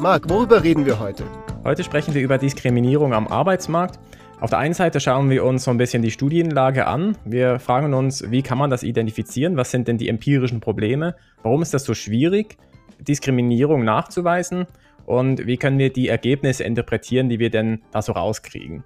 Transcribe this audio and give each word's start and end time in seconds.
Marc, 0.00 0.30
worüber 0.30 0.64
reden 0.64 0.86
wir 0.86 0.98
heute? 0.98 1.24
Heute 1.62 1.84
sprechen 1.84 2.14
wir 2.14 2.22
über 2.22 2.38
Diskriminierung 2.38 3.12
am 3.12 3.28
Arbeitsmarkt. 3.28 4.00
Auf 4.40 4.48
der 4.48 4.58
einen 4.58 4.72
Seite 4.72 4.98
schauen 4.98 5.28
wir 5.28 5.44
uns 5.44 5.64
so 5.64 5.70
ein 5.70 5.76
bisschen 5.76 6.00
die 6.00 6.10
Studienlage 6.10 6.86
an. 6.86 7.18
Wir 7.26 7.58
fragen 7.58 7.92
uns, 7.92 8.30
wie 8.30 8.40
kann 8.40 8.56
man 8.56 8.70
das 8.70 8.82
identifizieren? 8.82 9.58
Was 9.58 9.70
sind 9.70 9.88
denn 9.88 9.98
die 9.98 10.08
empirischen 10.08 10.60
Probleme? 10.60 11.16
Warum 11.42 11.60
ist 11.60 11.74
das 11.74 11.84
so 11.84 11.92
schwierig, 11.92 12.56
Diskriminierung 12.98 13.84
nachzuweisen? 13.84 14.66
Und 15.04 15.46
wie 15.46 15.58
können 15.58 15.78
wir 15.78 15.92
die 15.92 16.08
Ergebnisse 16.08 16.64
interpretieren, 16.64 17.28
die 17.28 17.38
wir 17.38 17.50
denn 17.50 17.82
da 17.92 18.00
so 18.00 18.12
rauskriegen? 18.12 18.84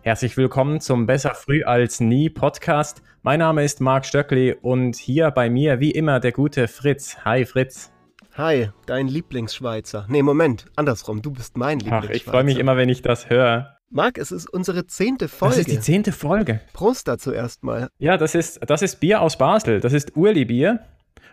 Herzlich 0.00 0.34
willkommen 0.38 0.80
zum 0.80 1.04
Besser 1.04 1.34
früh 1.34 1.62
als 1.62 2.00
nie 2.00 2.30
Podcast. 2.30 3.02
Mein 3.20 3.40
Name 3.40 3.64
ist 3.64 3.82
Marc 3.82 4.06
Stöckli 4.06 4.54
und 4.54 4.96
hier 4.96 5.30
bei 5.30 5.50
mir 5.50 5.78
wie 5.78 5.90
immer 5.90 6.20
der 6.20 6.32
gute 6.32 6.68
Fritz. 6.68 7.18
Hi 7.26 7.44
Fritz. 7.44 7.92
Hi, 8.38 8.68
dein 8.86 9.08
Lieblingsschweizer. 9.08 10.06
Nee, 10.08 10.22
Moment, 10.22 10.66
andersrum, 10.76 11.22
du 11.22 11.32
bist 11.32 11.56
mein 11.56 11.80
Lieblingsschweizer. 11.80 12.12
Ach, 12.12 12.14
ich 12.14 12.22
freue 12.22 12.44
mich 12.44 12.56
immer, 12.56 12.76
wenn 12.76 12.88
ich 12.88 13.02
das 13.02 13.28
höre. 13.28 13.78
Marc, 13.90 14.16
es 14.16 14.30
ist 14.30 14.48
unsere 14.48 14.86
zehnte 14.86 15.26
Folge. 15.26 15.56
Das 15.56 15.66
ist 15.66 15.72
die 15.72 15.80
zehnte 15.80 16.12
Folge. 16.12 16.60
Prost 16.72 17.08
dazu 17.08 17.32
erstmal. 17.32 17.88
Ja, 17.98 18.16
das 18.16 18.36
ist, 18.36 18.60
das 18.64 18.82
ist 18.82 19.00
Bier 19.00 19.22
aus 19.22 19.38
Basel. 19.38 19.80
Das 19.80 19.92
ist 19.92 20.16
Urli-Bier. 20.16 20.78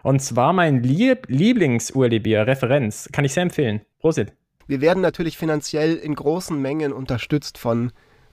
Und 0.02 0.24
zwar 0.24 0.52
mein 0.52 0.82
Lieb 0.82 1.28
Lieblings-Urli-Bier, 1.28 2.48
Referenz. 2.48 3.08
Kann 3.12 3.24
ich 3.24 3.34
sehr 3.34 3.44
empfehlen. 3.44 3.82
Prosit. 4.00 4.34
Wir 4.66 4.82
werden 4.82 5.02
natürlich 5.02 5.38
finanziell 5.38 5.98
in 5.98 6.16
großen 6.16 6.60
Mengen 6.60 6.92
unterstützt 6.92 7.60
von 7.60 7.92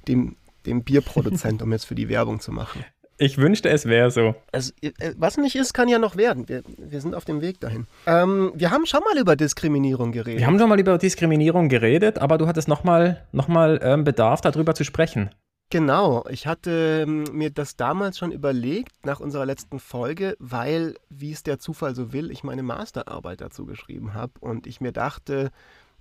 dem, 0.08 0.36
dem 0.64 0.82
Bierproduzent, 0.82 1.60
um 1.60 1.72
jetzt 1.72 1.84
für 1.84 1.94
die 1.94 2.08
Werbung 2.08 2.40
zu 2.40 2.52
machen. 2.52 2.82
Ich 3.22 3.38
wünschte, 3.38 3.68
es 3.68 3.86
wäre 3.86 4.10
so. 4.10 4.34
Also, 4.50 4.72
was 5.16 5.36
nicht 5.36 5.54
ist, 5.54 5.74
kann 5.74 5.86
ja 5.86 6.00
noch 6.00 6.16
werden. 6.16 6.48
Wir, 6.48 6.62
wir 6.76 7.00
sind 7.00 7.14
auf 7.14 7.24
dem 7.24 7.40
Weg 7.40 7.60
dahin. 7.60 7.86
Ähm, 8.04 8.50
wir 8.56 8.72
haben 8.72 8.84
schon 8.84 8.98
mal 9.04 9.16
über 9.16 9.36
Diskriminierung 9.36 10.10
geredet. 10.10 10.40
Wir 10.40 10.46
haben 10.48 10.58
schon 10.58 10.68
mal 10.68 10.80
über 10.80 10.98
Diskriminierung 10.98 11.68
geredet, 11.68 12.18
aber 12.18 12.36
du 12.36 12.48
hattest 12.48 12.66
nochmal 12.66 13.24
noch 13.30 13.46
mal, 13.46 13.78
ähm, 13.80 14.02
Bedarf, 14.02 14.40
darüber 14.40 14.74
zu 14.74 14.82
sprechen. 14.82 15.30
Genau, 15.70 16.24
ich 16.30 16.48
hatte 16.48 17.04
ähm, 17.06 17.22
mir 17.32 17.50
das 17.50 17.76
damals 17.76 18.18
schon 18.18 18.32
überlegt, 18.32 19.06
nach 19.06 19.20
unserer 19.20 19.46
letzten 19.46 19.78
Folge, 19.78 20.36
weil, 20.40 20.96
wie 21.08 21.30
es 21.30 21.44
der 21.44 21.60
Zufall 21.60 21.94
so 21.94 22.12
will, 22.12 22.28
ich 22.32 22.42
meine 22.42 22.64
Masterarbeit 22.64 23.40
dazu 23.40 23.66
geschrieben 23.66 24.14
habe 24.14 24.32
und 24.40 24.66
ich 24.66 24.80
mir 24.80 24.92
dachte, 24.92 25.52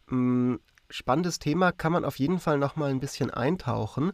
mh, 0.07 0.09
hm, 0.09 0.59
spannendes 0.89 1.37
Thema, 1.37 1.71
kann 1.71 1.91
man 1.91 2.03
auf 2.03 2.17
jeden 2.17 2.39
Fall 2.39 2.57
nochmal 2.57 2.89
ein 2.89 2.99
bisschen 2.99 3.29
eintauchen. 3.29 4.11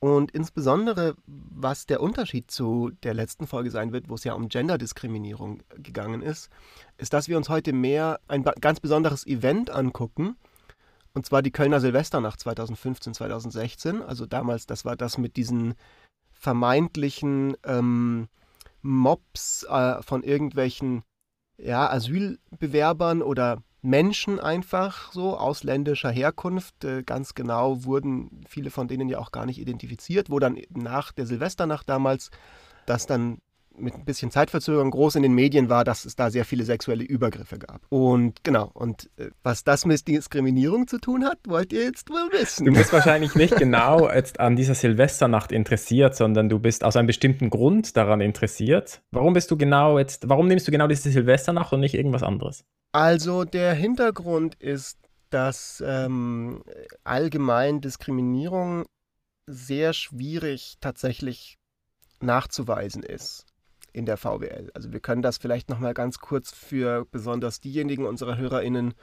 Und 0.00 0.30
insbesondere, 0.30 1.16
was 1.26 1.86
der 1.86 2.00
Unterschied 2.00 2.50
zu 2.50 2.92
der 3.02 3.14
letzten 3.14 3.48
Folge 3.48 3.70
sein 3.70 3.92
wird, 3.92 4.08
wo 4.08 4.14
es 4.14 4.22
ja 4.22 4.34
um 4.34 4.48
Genderdiskriminierung 4.48 5.62
gegangen 5.76 6.22
ist, 6.22 6.50
ist, 6.98 7.12
dass 7.12 7.28
wir 7.28 7.36
uns 7.36 7.48
heute 7.48 7.72
mehr 7.72 8.20
ein 8.28 8.44
ganz 8.44 8.78
besonderes 8.78 9.26
Event 9.26 9.70
angucken. 9.70 10.36
Und 11.14 11.26
zwar 11.26 11.42
die 11.42 11.50
Kölner 11.50 11.80
Silvesternacht 11.80 12.38
2015, 12.38 13.14
2016. 13.14 14.02
Also 14.02 14.24
damals, 14.26 14.66
das 14.66 14.84
war 14.84 14.94
das 14.94 15.18
mit 15.18 15.36
diesen 15.36 15.74
vermeintlichen 16.30 17.56
ähm, 17.64 18.28
Mobs 18.82 19.64
äh, 19.64 20.00
von 20.02 20.22
irgendwelchen 20.22 21.02
ja, 21.56 21.90
Asylbewerbern 21.90 23.22
oder 23.22 23.64
Menschen 23.82 24.40
einfach 24.40 25.12
so 25.12 25.36
ausländischer 25.36 26.10
Herkunft. 26.10 26.84
Äh, 26.84 27.02
ganz 27.02 27.34
genau 27.34 27.84
wurden 27.84 28.44
viele 28.48 28.70
von 28.70 28.88
denen 28.88 29.08
ja 29.08 29.18
auch 29.18 29.32
gar 29.32 29.46
nicht 29.46 29.58
identifiziert, 29.58 30.30
wo 30.30 30.38
dann 30.38 30.58
nach 30.70 31.12
der 31.12 31.26
Silvesternacht 31.26 31.88
damals 31.88 32.30
das 32.86 33.06
dann 33.06 33.38
mit 33.78 33.94
ein 33.94 34.04
bisschen 34.04 34.30
Zeitverzögerung 34.30 34.90
groß 34.90 35.16
in 35.16 35.22
den 35.22 35.34
Medien 35.34 35.68
war, 35.68 35.84
dass 35.84 36.04
es 36.04 36.16
da 36.16 36.30
sehr 36.30 36.44
viele 36.44 36.64
sexuelle 36.64 37.04
Übergriffe 37.04 37.58
gab. 37.58 37.80
Und 37.88 38.42
genau, 38.44 38.70
und 38.74 39.10
äh, 39.16 39.30
was 39.42 39.64
das 39.64 39.84
mit 39.84 40.06
Diskriminierung 40.06 40.86
zu 40.86 40.98
tun 40.98 41.24
hat, 41.24 41.38
wollt 41.46 41.72
ihr 41.72 41.84
jetzt 41.84 42.10
wohl 42.10 42.30
wissen. 42.32 42.66
Du 42.66 42.72
bist 42.72 42.92
wahrscheinlich 42.92 43.34
nicht 43.34 43.56
genau 43.56 44.10
jetzt 44.10 44.40
an 44.40 44.56
dieser 44.56 44.74
Silvesternacht 44.74 45.52
interessiert, 45.52 46.14
sondern 46.14 46.48
du 46.48 46.58
bist 46.58 46.84
aus 46.84 46.96
einem 46.96 47.06
bestimmten 47.06 47.50
Grund 47.50 47.96
daran 47.96 48.20
interessiert. 48.20 49.02
Warum 49.10 49.32
bist 49.32 49.50
du 49.50 49.56
genau 49.56 49.98
jetzt, 49.98 50.28
warum 50.28 50.48
nimmst 50.48 50.66
du 50.66 50.72
genau 50.72 50.86
diese 50.86 51.10
Silvesternacht 51.10 51.72
und 51.72 51.80
nicht 51.80 51.94
irgendwas 51.94 52.22
anderes? 52.22 52.64
Also 52.92 53.44
der 53.44 53.74
Hintergrund 53.74 54.54
ist, 54.56 54.98
dass 55.30 55.82
ähm, 55.86 56.62
allgemein 57.04 57.80
Diskriminierung 57.80 58.86
sehr 59.46 59.92
schwierig 59.92 60.76
tatsächlich 60.80 61.58
nachzuweisen 62.20 63.02
ist 63.02 63.47
in 63.98 64.06
der 64.06 64.16
VWL. 64.16 64.70
Also 64.74 64.92
wir 64.92 65.00
können 65.00 65.22
das 65.22 65.36
vielleicht 65.36 65.68
noch 65.68 65.80
mal 65.80 65.92
ganz 65.92 66.18
kurz 66.20 66.52
für 66.54 67.04
besonders 67.10 67.60
diejenigen 67.60 68.06
unserer 68.06 68.38
Hörerinnen 68.38 68.94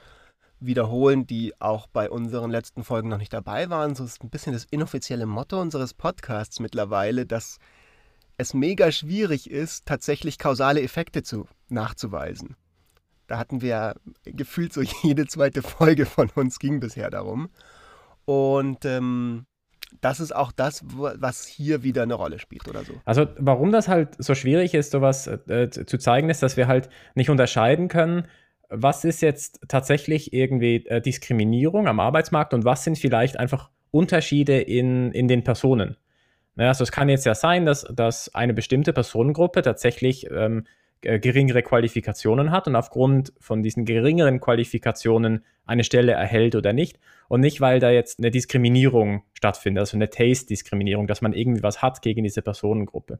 wiederholen, 0.58 1.26
die 1.26 1.52
auch 1.60 1.86
bei 1.86 2.10
unseren 2.10 2.50
letzten 2.50 2.82
Folgen 2.82 3.10
noch 3.10 3.18
nicht 3.18 3.32
dabei 3.32 3.68
waren. 3.68 3.94
So 3.94 4.04
ist 4.04 4.24
ein 4.24 4.30
bisschen 4.30 4.54
das 4.54 4.64
inoffizielle 4.64 5.26
Motto 5.26 5.60
unseres 5.60 5.92
Podcasts 5.94 6.60
mittlerweile, 6.60 7.26
dass 7.26 7.58
es 8.38 8.54
mega 8.54 8.90
schwierig 8.90 9.50
ist, 9.50 9.86
tatsächlich 9.86 10.38
kausale 10.38 10.82
Effekte 10.82 11.22
zu 11.22 11.46
nachzuweisen. 11.68 12.56
Da 13.26 13.38
hatten 13.38 13.60
wir 13.60 13.96
gefühlt 14.24 14.72
so 14.72 14.80
jede 15.02 15.26
zweite 15.26 15.62
Folge 15.62 16.06
von 16.06 16.30
uns 16.34 16.58
ging 16.58 16.80
bisher 16.80 17.10
darum. 17.10 17.50
Und 18.24 18.84
ähm, 18.84 19.46
das 20.00 20.20
ist 20.20 20.34
auch 20.34 20.52
das, 20.52 20.84
was 20.86 21.46
hier 21.46 21.82
wieder 21.82 22.02
eine 22.02 22.14
Rolle 22.14 22.38
spielt 22.38 22.68
oder 22.68 22.84
so. 22.84 22.92
Also 23.04 23.26
warum 23.38 23.72
das 23.72 23.88
halt 23.88 24.10
so 24.18 24.34
schwierig 24.34 24.74
ist, 24.74 24.90
sowas 24.90 25.26
äh, 25.26 25.70
zu 25.70 25.98
zeigen, 25.98 26.30
ist, 26.30 26.42
dass 26.42 26.56
wir 26.56 26.68
halt 26.68 26.88
nicht 27.14 27.30
unterscheiden 27.30 27.88
können, 27.88 28.26
was 28.68 29.04
ist 29.04 29.22
jetzt 29.22 29.60
tatsächlich 29.68 30.32
irgendwie 30.32 30.86
äh, 30.86 31.00
Diskriminierung 31.00 31.86
am 31.86 32.00
Arbeitsmarkt 32.00 32.54
und 32.54 32.64
was 32.64 32.84
sind 32.84 32.98
vielleicht 32.98 33.38
einfach 33.38 33.70
Unterschiede 33.90 34.60
in, 34.60 35.12
in 35.12 35.28
den 35.28 35.44
Personen. 35.44 35.96
Ja, 36.56 36.68
also 36.68 36.84
es 36.84 36.92
kann 36.92 37.08
jetzt 37.08 37.26
ja 37.26 37.34
sein, 37.34 37.66
dass, 37.66 37.86
dass 37.94 38.34
eine 38.34 38.54
bestimmte 38.54 38.92
Personengruppe 38.92 39.62
tatsächlich 39.62 40.30
ähm, 40.30 40.66
äh, 41.02 41.18
geringere 41.18 41.62
Qualifikationen 41.62 42.50
hat 42.50 42.66
und 42.66 42.76
aufgrund 42.76 43.32
von 43.38 43.62
diesen 43.62 43.84
geringeren 43.84 44.40
Qualifikationen 44.40 45.44
eine 45.66 45.84
Stelle 45.84 46.12
erhält 46.12 46.54
oder 46.54 46.72
nicht. 46.72 46.98
Und 47.28 47.40
nicht, 47.40 47.60
weil 47.60 47.80
da 47.80 47.90
jetzt 47.90 48.18
eine 48.18 48.30
Diskriminierung 48.30 49.22
stattfindet, 49.34 49.80
also 49.80 49.96
eine 49.96 50.10
Taste-Diskriminierung, 50.10 51.06
dass 51.06 51.22
man 51.22 51.32
irgendwie 51.32 51.62
was 51.62 51.82
hat 51.82 52.02
gegen 52.02 52.22
diese 52.22 52.40
Personengruppe. 52.40 53.18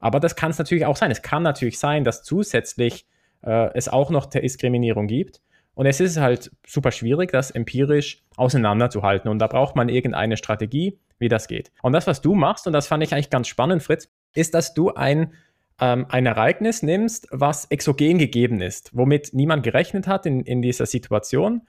Aber 0.00 0.20
das 0.20 0.36
kann 0.36 0.50
es 0.50 0.58
natürlich 0.58 0.86
auch 0.86 0.96
sein. 0.96 1.10
Es 1.10 1.22
kann 1.22 1.42
natürlich 1.42 1.78
sein, 1.78 2.04
dass 2.04 2.22
zusätzlich 2.22 3.06
äh, 3.42 3.70
es 3.74 3.88
auch 3.88 4.10
noch 4.10 4.26
Diskriminierung 4.26 5.06
gibt. 5.06 5.40
Und 5.74 5.86
es 5.86 6.00
ist 6.00 6.18
halt 6.18 6.50
super 6.66 6.90
schwierig, 6.90 7.30
das 7.30 7.50
empirisch 7.50 8.22
auseinanderzuhalten. 8.36 9.30
Und 9.30 9.38
da 9.38 9.46
braucht 9.46 9.76
man 9.76 9.88
irgendeine 9.88 10.36
Strategie, 10.36 10.98
wie 11.18 11.28
das 11.28 11.46
geht. 11.46 11.70
Und 11.82 11.92
das, 11.92 12.06
was 12.06 12.20
du 12.20 12.34
machst, 12.34 12.66
und 12.66 12.72
das 12.72 12.88
fand 12.88 13.02
ich 13.02 13.12
eigentlich 13.12 13.30
ganz 13.30 13.48
spannend, 13.48 13.82
Fritz, 13.82 14.08
ist, 14.34 14.54
dass 14.54 14.74
du 14.74 14.92
ein 14.94 15.32
ähm, 15.80 16.06
ein 16.08 16.26
Ereignis 16.26 16.82
nimmst, 16.82 17.28
was 17.30 17.66
exogen 17.66 18.18
gegeben 18.18 18.60
ist, 18.60 18.90
womit 18.94 19.32
niemand 19.32 19.62
gerechnet 19.62 20.06
hat 20.06 20.26
in, 20.26 20.40
in 20.40 20.62
dieser 20.62 20.86
Situation. 20.86 21.62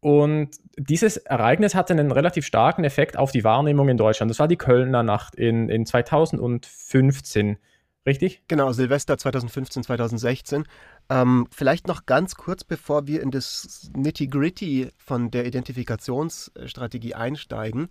Und 0.00 0.50
dieses 0.78 1.18
Ereignis 1.18 1.74
hatte 1.74 1.92
einen 1.92 2.10
relativ 2.10 2.46
starken 2.46 2.84
Effekt 2.84 3.18
auf 3.18 3.32
die 3.32 3.44
Wahrnehmung 3.44 3.88
in 3.88 3.98
Deutschland. 3.98 4.30
Das 4.30 4.38
war 4.38 4.48
die 4.48 4.56
Kölner 4.56 5.02
Nacht 5.02 5.34
in, 5.34 5.68
in 5.68 5.84
2015, 5.84 7.58
richtig? 8.06 8.42
Genau, 8.48 8.72
Silvester 8.72 9.18
2015, 9.18 9.82
2016. 9.82 10.64
Ähm, 11.10 11.46
vielleicht 11.50 11.86
noch 11.86 12.06
ganz 12.06 12.36
kurz, 12.36 12.64
bevor 12.64 13.06
wir 13.06 13.20
in 13.22 13.30
das 13.30 13.90
Nitty-Gritty 13.94 14.88
von 14.96 15.30
der 15.30 15.44
Identifikationsstrategie 15.44 17.14
einsteigen, 17.14 17.88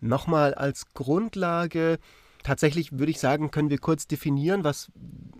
nochmal 0.00 0.54
als 0.54 0.94
Grundlage 0.94 1.98
Tatsächlich 2.42 2.98
würde 2.98 3.10
ich 3.10 3.20
sagen, 3.20 3.50
können 3.50 3.70
wir 3.70 3.78
kurz 3.78 4.06
definieren, 4.06 4.64
was 4.64 4.90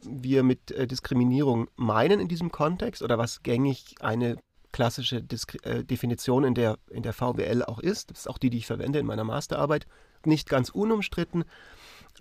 wir 0.02 0.42
mit 0.42 0.70
äh, 0.70 0.86
Diskriminierung 0.86 1.68
meinen 1.76 2.20
in 2.20 2.28
diesem 2.28 2.52
Kontext 2.52 3.02
oder 3.02 3.18
was 3.18 3.42
gängig 3.42 3.94
eine 4.00 4.36
klassische 4.72 5.22
Disk 5.22 5.56
äh, 5.64 5.84
Definition 5.84 6.44
in 6.44 6.54
der, 6.54 6.78
in 6.90 7.02
der 7.02 7.12
VWL 7.12 7.62
auch 7.64 7.80
ist. 7.80 8.10
Das 8.10 8.20
ist 8.20 8.28
auch 8.28 8.38
die, 8.38 8.50
die 8.50 8.58
ich 8.58 8.66
verwende 8.66 8.98
in 8.98 9.06
meiner 9.06 9.24
Masterarbeit. 9.24 9.86
Nicht 10.24 10.48
ganz 10.48 10.68
unumstritten. 10.68 11.44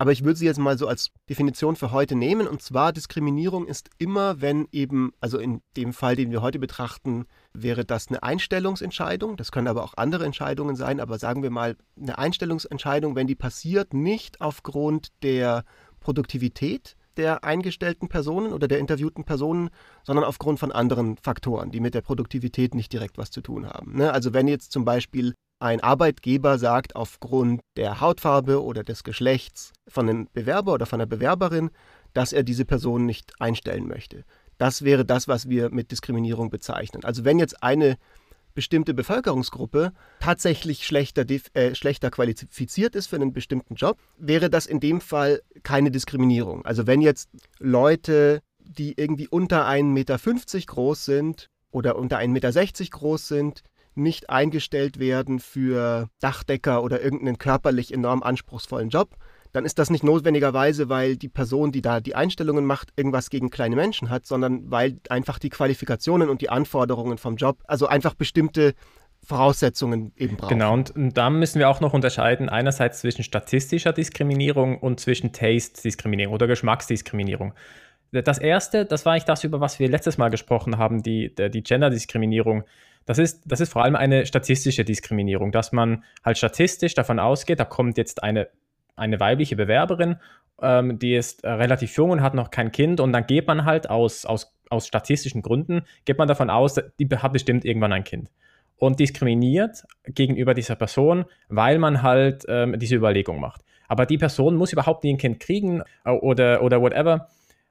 Aber 0.00 0.12
ich 0.12 0.24
würde 0.24 0.38
sie 0.38 0.46
jetzt 0.46 0.58
mal 0.58 0.78
so 0.78 0.88
als 0.88 1.10
Definition 1.28 1.76
für 1.76 1.92
heute 1.92 2.14
nehmen. 2.14 2.48
Und 2.48 2.62
zwar 2.62 2.90
Diskriminierung 2.90 3.66
ist 3.66 3.90
immer, 3.98 4.40
wenn 4.40 4.66
eben, 4.72 5.12
also 5.20 5.36
in 5.36 5.60
dem 5.76 5.92
Fall, 5.92 6.16
den 6.16 6.30
wir 6.30 6.40
heute 6.40 6.58
betrachten, 6.58 7.26
wäre 7.52 7.84
das 7.84 8.08
eine 8.08 8.22
Einstellungsentscheidung. 8.22 9.36
Das 9.36 9.52
können 9.52 9.68
aber 9.68 9.84
auch 9.84 9.92
andere 9.98 10.24
Entscheidungen 10.24 10.74
sein. 10.74 11.00
Aber 11.00 11.18
sagen 11.18 11.42
wir 11.42 11.50
mal 11.50 11.76
eine 12.00 12.16
Einstellungsentscheidung, 12.16 13.14
wenn 13.14 13.26
die 13.26 13.34
passiert, 13.34 13.92
nicht 13.92 14.40
aufgrund 14.40 15.08
der 15.22 15.64
Produktivität 16.00 16.96
der 17.18 17.44
eingestellten 17.44 18.08
Personen 18.08 18.54
oder 18.54 18.68
der 18.68 18.78
interviewten 18.78 19.24
Personen, 19.24 19.68
sondern 20.02 20.24
aufgrund 20.24 20.58
von 20.58 20.72
anderen 20.72 21.18
Faktoren, 21.18 21.72
die 21.72 21.80
mit 21.80 21.92
der 21.92 22.00
Produktivität 22.00 22.74
nicht 22.74 22.90
direkt 22.94 23.18
was 23.18 23.30
zu 23.30 23.42
tun 23.42 23.66
haben. 23.66 23.98
Ne? 23.98 24.10
Also 24.14 24.32
wenn 24.32 24.48
jetzt 24.48 24.72
zum 24.72 24.86
Beispiel 24.86 25.34
ein 25.60 25.80
Arbeitgeber 25.80 26.58
sagt, 26.58 26.96
aufgrund 26.96 27.60
der 27.76 28.00
Hautfarbe 28.00 28.62
oder 28.62 28.82
des 28.82 29.04
Geschlechts 29.04 29.72
von 29.86 30.08
einem 30.08 30.28
Bewerber 30.32 30.72
oder 30.72 30.86
von 30.86 31.00
einer 31.00 31.06
Bewerberin, 31.06 31.70
dass 32.14 32.32
er 32.32 32.42
diese 32.42 32.64
Person 32.64 33.06
nicht 33.06 33.40
einstellen 33.40 33.86
möchte. 33.86 34.24
Das 34.58 34.82
wäre 34.82 35.04
das, 35.04 35.28
was 35.28 35.48
wir 35.48 35.70
mit 35.70 35.90
Diskriminierung 35.90 36.50
bezeichnen. 36.50 37.04
Also 37.04 37.24
wenn 37.24 37.38
jetzt 37.38 37.62
eine 37.62 37.96
bestimmte 38.54 38.94
Bevölkerungsgruppe 38.94 39.92
tatsächlich 40.18 40.86
schlechter, 40.86 41.24
äh, 41.54 41.74
schlechter 41.74 42.10
qualifiziert 42.10 42.96
ist 42.96 43.06
für 43.06 43.16
einen 43.16 43.32
bestimmten 43.32 43.74
Job, 43.74 43.98
wäre 44.18 44.50
das 44.50 44.66
in 44.66 44.80
dem 44.80 45.00
Fall 45.00 45.42
keine 45.62 45.90
Diskriminierung. 45.90 46.64
Also 46.64 46.86
wenn 46.86 47.00
jetzt 47.00 47.28
Leute, 47.58 48.42
die 48.58 48.94
irgendwie 48.96 49.28
unter 49.28 49.66
1,50 49.66 49.84
Meter 49.92 50.66
groß 50.66 51.04
sind 51.04 51.48
oder 51.70 51.96
unter 51.96 52.18
1,60 52.18 52.28
Meter 52.28 52.98
groß 52.98 53.28
sind, 53.28 53.62
nicht 53.94 54.30
eingestellt 54.30 54.98
werden 54.98 55.40
für 55.40 56.08
Dachdecker 56.20 56.82
oder 56.82 57.02
irgendeinen 57.02 57.38
körperlich 57.38 57.92
enorm 57.92 58.22
anspruchsvollen 58.22 58.90
Job, 58.90 59.16
dann 59.52 59.64
ist 59.64 59.78
das 59.78 59.90
nicht 59.90 60.04
notwendigerweise, 60.04 60.88
weil 60.88 61.16
die 61.16 61.28
Person, 61.28 61.72
die 61.72 61.82
da 61.82 62.00
die 62.00 62.14
Einstellungen 62.14 62.64
macht, 62.64 62.92
irgendwas 62.96 63.30
gegen 63.30 63.50
kleine 63.50 63.76
Menschen 63.76 64.08
hat, 64.08 64.26
sondern 64.26 64.70
weil 64.70 64.98
einfach 65.08 65.38
die 65.38 65.50
Qualifikationen 65.50 66.28
und 66.28 66.40
die 66.40 66.50
Anforderungen 66.50 67.18
vom 67.18 67.36
Job, 67.36 67.58
also 67.66 67.86
einfach 67.86 68.14
bestimmte 68.14 68.74
Voraussetzungen 69.22 70.12
eben 70.16 70.36
brauchen. 70.36 70.58
Genau, 70.58 70.72
und, 70.72 70.90
und 70.92 71.16
da 71.16 71.30
müssen 71.30 71.58
wir 71.58 71.68
auch 71.68 71.80
noch 71.80 71.92
unterscheiden, 71.92 72.48
einerseits 72.48 73.00
zwischen 73.00 73.22
statistischer 73.22 73.92
Diskriminierung 73.92 74.78
und 74.78 75.00
zwischen 75.00 75.32
Taste-Diskriminierung 75.32 76.34
oder 76.34 76.46
Geschmacksdiskriminierung. 76.46 77.52
Das 78.12 78.38
erste, 78.38 78.86
das 78.86 79.04
war 79.06 79.12
eigentlich 79.12 79.24
das, 79.24 79.44
über 79.44 79.60
was 79.60 79.78
wir 79.78 79.88
letztes 79.88 80.18
Mal 80.18 80.30
gesprochen 80.30 80.78
haben, 80.78 81.02
die, 81.02 81.32
die 81.34 81.62
Gender-Diskriminierung. 81.62 82.64
Das 83.10 83.18
ist, 83.18 83.42
das 83.44 83.58
ist 83.58 83.72
vor 83.72 83.82
allem 83.82 83.96
eine 83.96 84.24
statistische 84.24 84.84
Diskriminierung, 84.84 85.50
dass 85.50 85.72
man 85.72 86.04
halt 86.24 86.38
statistisch 86.38 86.94
davon 86.94 87.18
ausgeht, 87.18 87.58
da 87.58 87.64
kommt 87.64 87.98
jetzt 87.98 88.22
eine 88.22 88.50
eine 88.94 89.18
weibliche 89.18 89.56
Bewerberin, 89.56 90.14
ähm, 90.62 90.96
die 91.00 91.16
ist 91.16 91.42
äh, 91.42 91.50
relativ 91.50 91.96
jung 91.96 92.10
und 92.10 92.22
hat 92.22 92.34
noch 92.34 92.52
kein 92.52 92.70
Kind 92.70 93.00
und 93.00 93.12
dann 93.12 93.26
geht 93.26 93.48
man 93.48 93.64
halt 93.64 93.90
aus, 93.90 94.24
aus, 94.24 94.54
aus 94.68 94.86
statistischen 94.86 95.42
Gründen, 95.42 95.82
geht 96.04 96.18
man 96.18 96.28
davon 96.28 96.50
aus, 96.50 96.78
die 97.00 97.08
hat 97.08 97.32
bestimmt 97.32 97.64
irgendwann 97.64 97.92
ein 97.92 98.04
Kind 98.04 98.30
und 98.76 99.00
diskriminiert 99.00 99.82
gegenüber 100.04 100.54
dieser 100.54 100.76
Person, 100.76 101.24
weil 101.48 101.78
man 101.78 102.02
halt 102.02 102.44
ähm, 102.46 102.78
diese 102.78 102.94
Überlegung 102.94 103.40
macht. 103.40 103.62
Aber 103.88 104.06
die 104.06 104.18
Person 104.18 104.54
muss 104.54 104.72
überhaupt 104.72 105.02
nie 105.02 105.14
ein 105.14 105.18
Kind 105.18 105.40
kriegen 105.40 105.82
äh, 106.04 106.10
oder, 106.12 106.62
oder 106.62 106.80
whatever, 106.80 107.26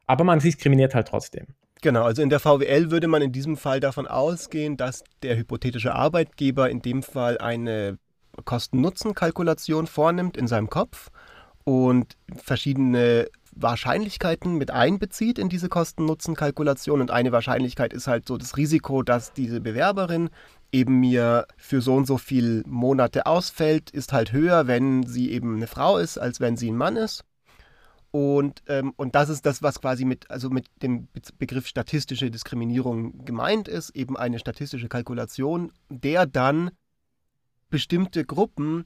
aber 0.05 0.25
man 0.25 0.39
diskriminiert 0.39 0.95
halt 0.95 1.07
trotzdem. 1.07 1.47
Genau, 1.81 2.03
also 2.03 2.21
in 2.21 2.29
der 2.29 2.41
VWL 2.41 2.91
würde 2.91 3.07
man 3.07 3.21
in 3.21 3.31
diesem 3.31 3.55
Fall 3.55 3.79
davon 3.79 4.05
ausgehen, 4.05 4.75
dass 4.75 5.03
der 5.23 5.37
hypothetische 5.37 5.95
Arbeitgeber 5.95 6.69
in 6.69 6.81
dem 6.81 7.03
Fall 7.03 7.37
eine 7.37 7.97
Kosten-Nutzen-Kalkulation 8.43 9.87
vornimmt 9.87 10.35
in 10.35 10.47
seinem 10.47 10.69
Kopf 10.69 11.09
und 11.63 12.17
verschiedene 12.35 13.29
Wahrscheinlichkeiten 13.53 14.57
mit 14.57 14.71
einbezieht 14.71 15.39
in 15.39 15.47
diese 15.47 15.69
Kosten-Nutzen-Kalkulation. 15.69 16.99
Und 17.01 17.11
eine 17.11 17.31
Wahrscheinlichkeit 17.31 17.93
ist 17.93 18.07
halt 18.07 18.27
so 18.27 18.37
das 18.37 18.57
Risiko, 18.57 19.01
dass 19.01 19.33
diese 19.33 19.61
Bewerberin 19.61 20.29
eben 20.71 20.99
mir 20.99 21.47
für 21.57 21.81
so 21.81 21.95
und 21.95 22.05
so 22.05 22.17
viele 22.17 22.63
Monate 22.67 23.25
ausfällt, 23.25 23.89
ist 23.89 24.13
halt 24.13 24.33
höher, 24.33 24.67
wenn 24.67 25.03
sie 25.03 25.31
eben 25.31 25.55
eine 25.55 25.67
Frau 25.67 25.97
ist, 25.97 26.17
als 26.17 26.39
wenn 26.39 26.57
sie 26.57 26.71
ein 26.71 26.77
Mann 26.77 26.95
ist. 26.95 27.23
Und, 28.11 28.63
ähm, 28.67 28.93
und 28.95 29.13
das 29.13 29.29
ist 29.29 29.45
das, 29.45 29.61
was 29.61 29.81
quasi 29.81 30.03
mit, 30.03 30.29
also 30.31 30.49
mit 30.49 30.65
dem 30.81 31.07
Begriff 31.37 31.67
statistische 31.67 32.31
Diskriminierung 32.31 33.23
gemeint 33.23 33.67
ist, 33.67 33.91
eben 33.91 34.17
eine 34.17 34.39
statistische 34.39 34.87
Kalkulation, 34.87 35.71
der 35.89 36.25
dann 36.25 36.71
bestimmte 37.69 38.25
Gruppen 38.25 38.85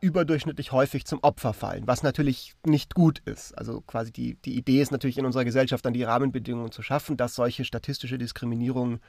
überdurchschnittlich 0.00 0.72
häufig 0.72 1.04
zum 1.04 1.22
Opfer 1.22 1.52
fallen, 1.52 1.86
was 1.86 2.02
natürlich 2.02 2.54
nicht 2.64 2.94
gut 2.94 3.20
ist. 3.26 3.52
Also 3.58 3.82
quasi 3.82 4.10
die, 4.12 4.36
die 4.36 4.56
Idee 4.56 4.80
ist 4.80 4.92
natürlich 4.92 5.18
in 5.18 5.26
unserer 5.26 5.44
Gesellschaft 5.44 5.84
dann 5.84 5.92
die 5.92 6.02
Rahmenbedingungen 6.02 6.72
zu 6.72 6.82
schaffen, 6.82 7.18
dass 7.18 7.34
solche 7.34 7.64
statistische 7.64 8.16
Diskriminierung 8.16 9.00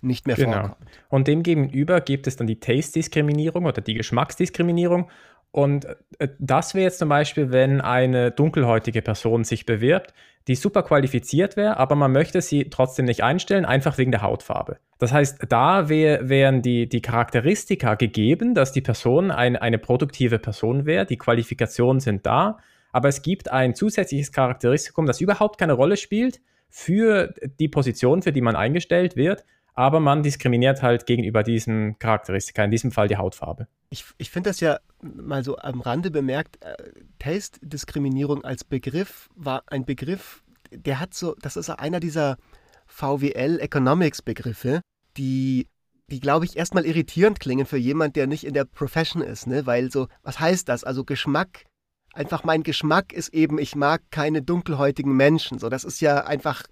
nicht 0.00 0.26
mehr 0.26 0.36
genau. 0.36 0.60
vorkommt. 0.60 0.90
Und 1.08 1.28
demgegenüber 1.28 2.00
gibt 2.00 2.26
es 2.26 2.36
dann 2.36 2.46
die 2.46 2.60
Taste-Diskriminierung 2.60 3.66
oder 3.66 3.82
die 3.82 3.94
Geschmacksdiskriminierung. 3.94 5.10
Und 5.50 5.86
äh, 6.18 6.28
das 6.38 6.74
wäre 6.74 6.84
jetzt 6.84 6.98
zum 6.98 7.08
Beispiel, 7.08 7.50
wenn 7.50 7.80
eine 7.80 8.30
dunkelhäutige 8.30 9.02
Person 9.02 9.44
sich 9.44 9.66
bewirbt, 9.66 10.14
die 10.46 10.54
super 10.54 10.82
qualifiziert 10.82 11.56
wäre, 11.56 11.76
aber 11.76 11.94
man 11.94 12.10
möchte 12.10 12.40
sie 12.40 12.70
trotzdem 12.70 13.04
nicht 13.04 13.22
einstellen, 13.22 13.66
einfach 13.66 13.98
wegen 13.98 14.10
der 14.10 14.22
Hautfarbe. 14.22 14.78
Das 14.98 15.12
heißt, 15.12 15.40
da 15.48 15.88
wär, 15.90 16.28
wären 16.28 16.62
die, 16.62 16.88
die 16.88 17.02
Charakteristika 17.02 17.94
gegeben, 17.94 18.54
dass 18.54 18.72
die 18.72 18.80
Person 18.80 19.30
ein, 19.30 19.56
eine 19.56 19.78
produktive 19.78 20.38
Person 20.38 20.86
wäre, 20.86 21.04
die 21.04 21.18
Qualifikationen 21.18 22.00
sind 22.00 22.24
da, 22.24 22.58
aber 22.92 23.08
es 23.08 23.20
gibt 23.20 23.50
ein 23.52 23.74
zusätzliches 23.74 24.32
Charakteristikum, 24.32 25.04
das 25.04 25.20
überhaupt 25.20 25.58
keine 25.58 25.74
Rolle 25.74 25.98
spielt 25.98 26.40
für 26.70 27.34
die 27.60 27.68
Position, 27.68 28.22
für 28.22 28.32
die 28.32 28.40
man 28.40 28.56
eingestellt 28.56 29.16
wird, 29.16 29.44
aber 29.78 30.00
man 30.00 30.24
diskriminiert 30.24 30.82
halt 30.82 31.06
gegenüber 31.06 31.44
diesen 31.44 31.96
Charakteristika, 32.00 32.64
in 32.64 32.72
diesem 32.72 32.90
Fall 32.90 33.06
die 33.06 33.16
Hautfarbe. 33.16 33.68
Ich, 33.90 34.04
ich 34.18 34.28
finde 34.28 34.50
das 34.50 34.58
ja 34.58 34.80
mal 35.00 35.44
so 35.44 35.56
am 35.56 35.80
Rande 35.80 36.10
bemerkt, 36.10 36.58
äh, 36.64 36.74
Taste-Diskriminierung 37.20 38.42
als 38.42 38.64
Begriff 38.64 39.30
war 39.36 39.62
ein 39.68 39.84
Begriff, 39.84 40.42
der 40.72 40.98
hat 40.98 41.14
so, 41.14 41.36
das 41.40 41.56
ist 41.56 41.70
einer 41.70 42.00
dieser 42.00 42.38
VWL 42.86 43.60
Economics 43.60 44.20
Begriffe, 44.20 44.80
die 45.16 45.68
die, 46.10 46.18
glaube 46.18 46.46
ich, 46.46 46.56
erstmal 46.56 46.84
irritierend 46.84 47.38
klingen 47.38 47.66
für 47.66 47.76
jemand, 47.76 48.16
der 48.16 48.26
nicht 48.26 48.44
in 48.44 48.54
der 48.54 48.64
Profession 48.64 49.22
ist, 49.22 49.46
ne? 49.46 49.64
Weil 49.66 49.92
so, 49.92 50.08
was 50.22 50.40
heißt 50.40 50.68
das? 50.68 50.82
Also 50.82 51.04
Geschmack, 51.04 51.66
einfach 52.14 52.42
mein 52.42 52.64
Geschmack 52.64 53.12
ist 53.12 53.28
eben, 53.28 53.58
ich 53.58 53.76
mag 53.76 54.00
keine 54.10 54.42
dunkelhäutigen 54.42 55.14
Menschen. 55.14 55.58
So, 55.58 55.68
das 55.68 55.84
ist 55.84 56.00
ja 56.00 56.24
einfach 56.24 56.64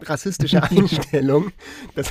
rassistische 0.00 0.62
Einstellung. 0.70 1.52
Das, 1.94 2.10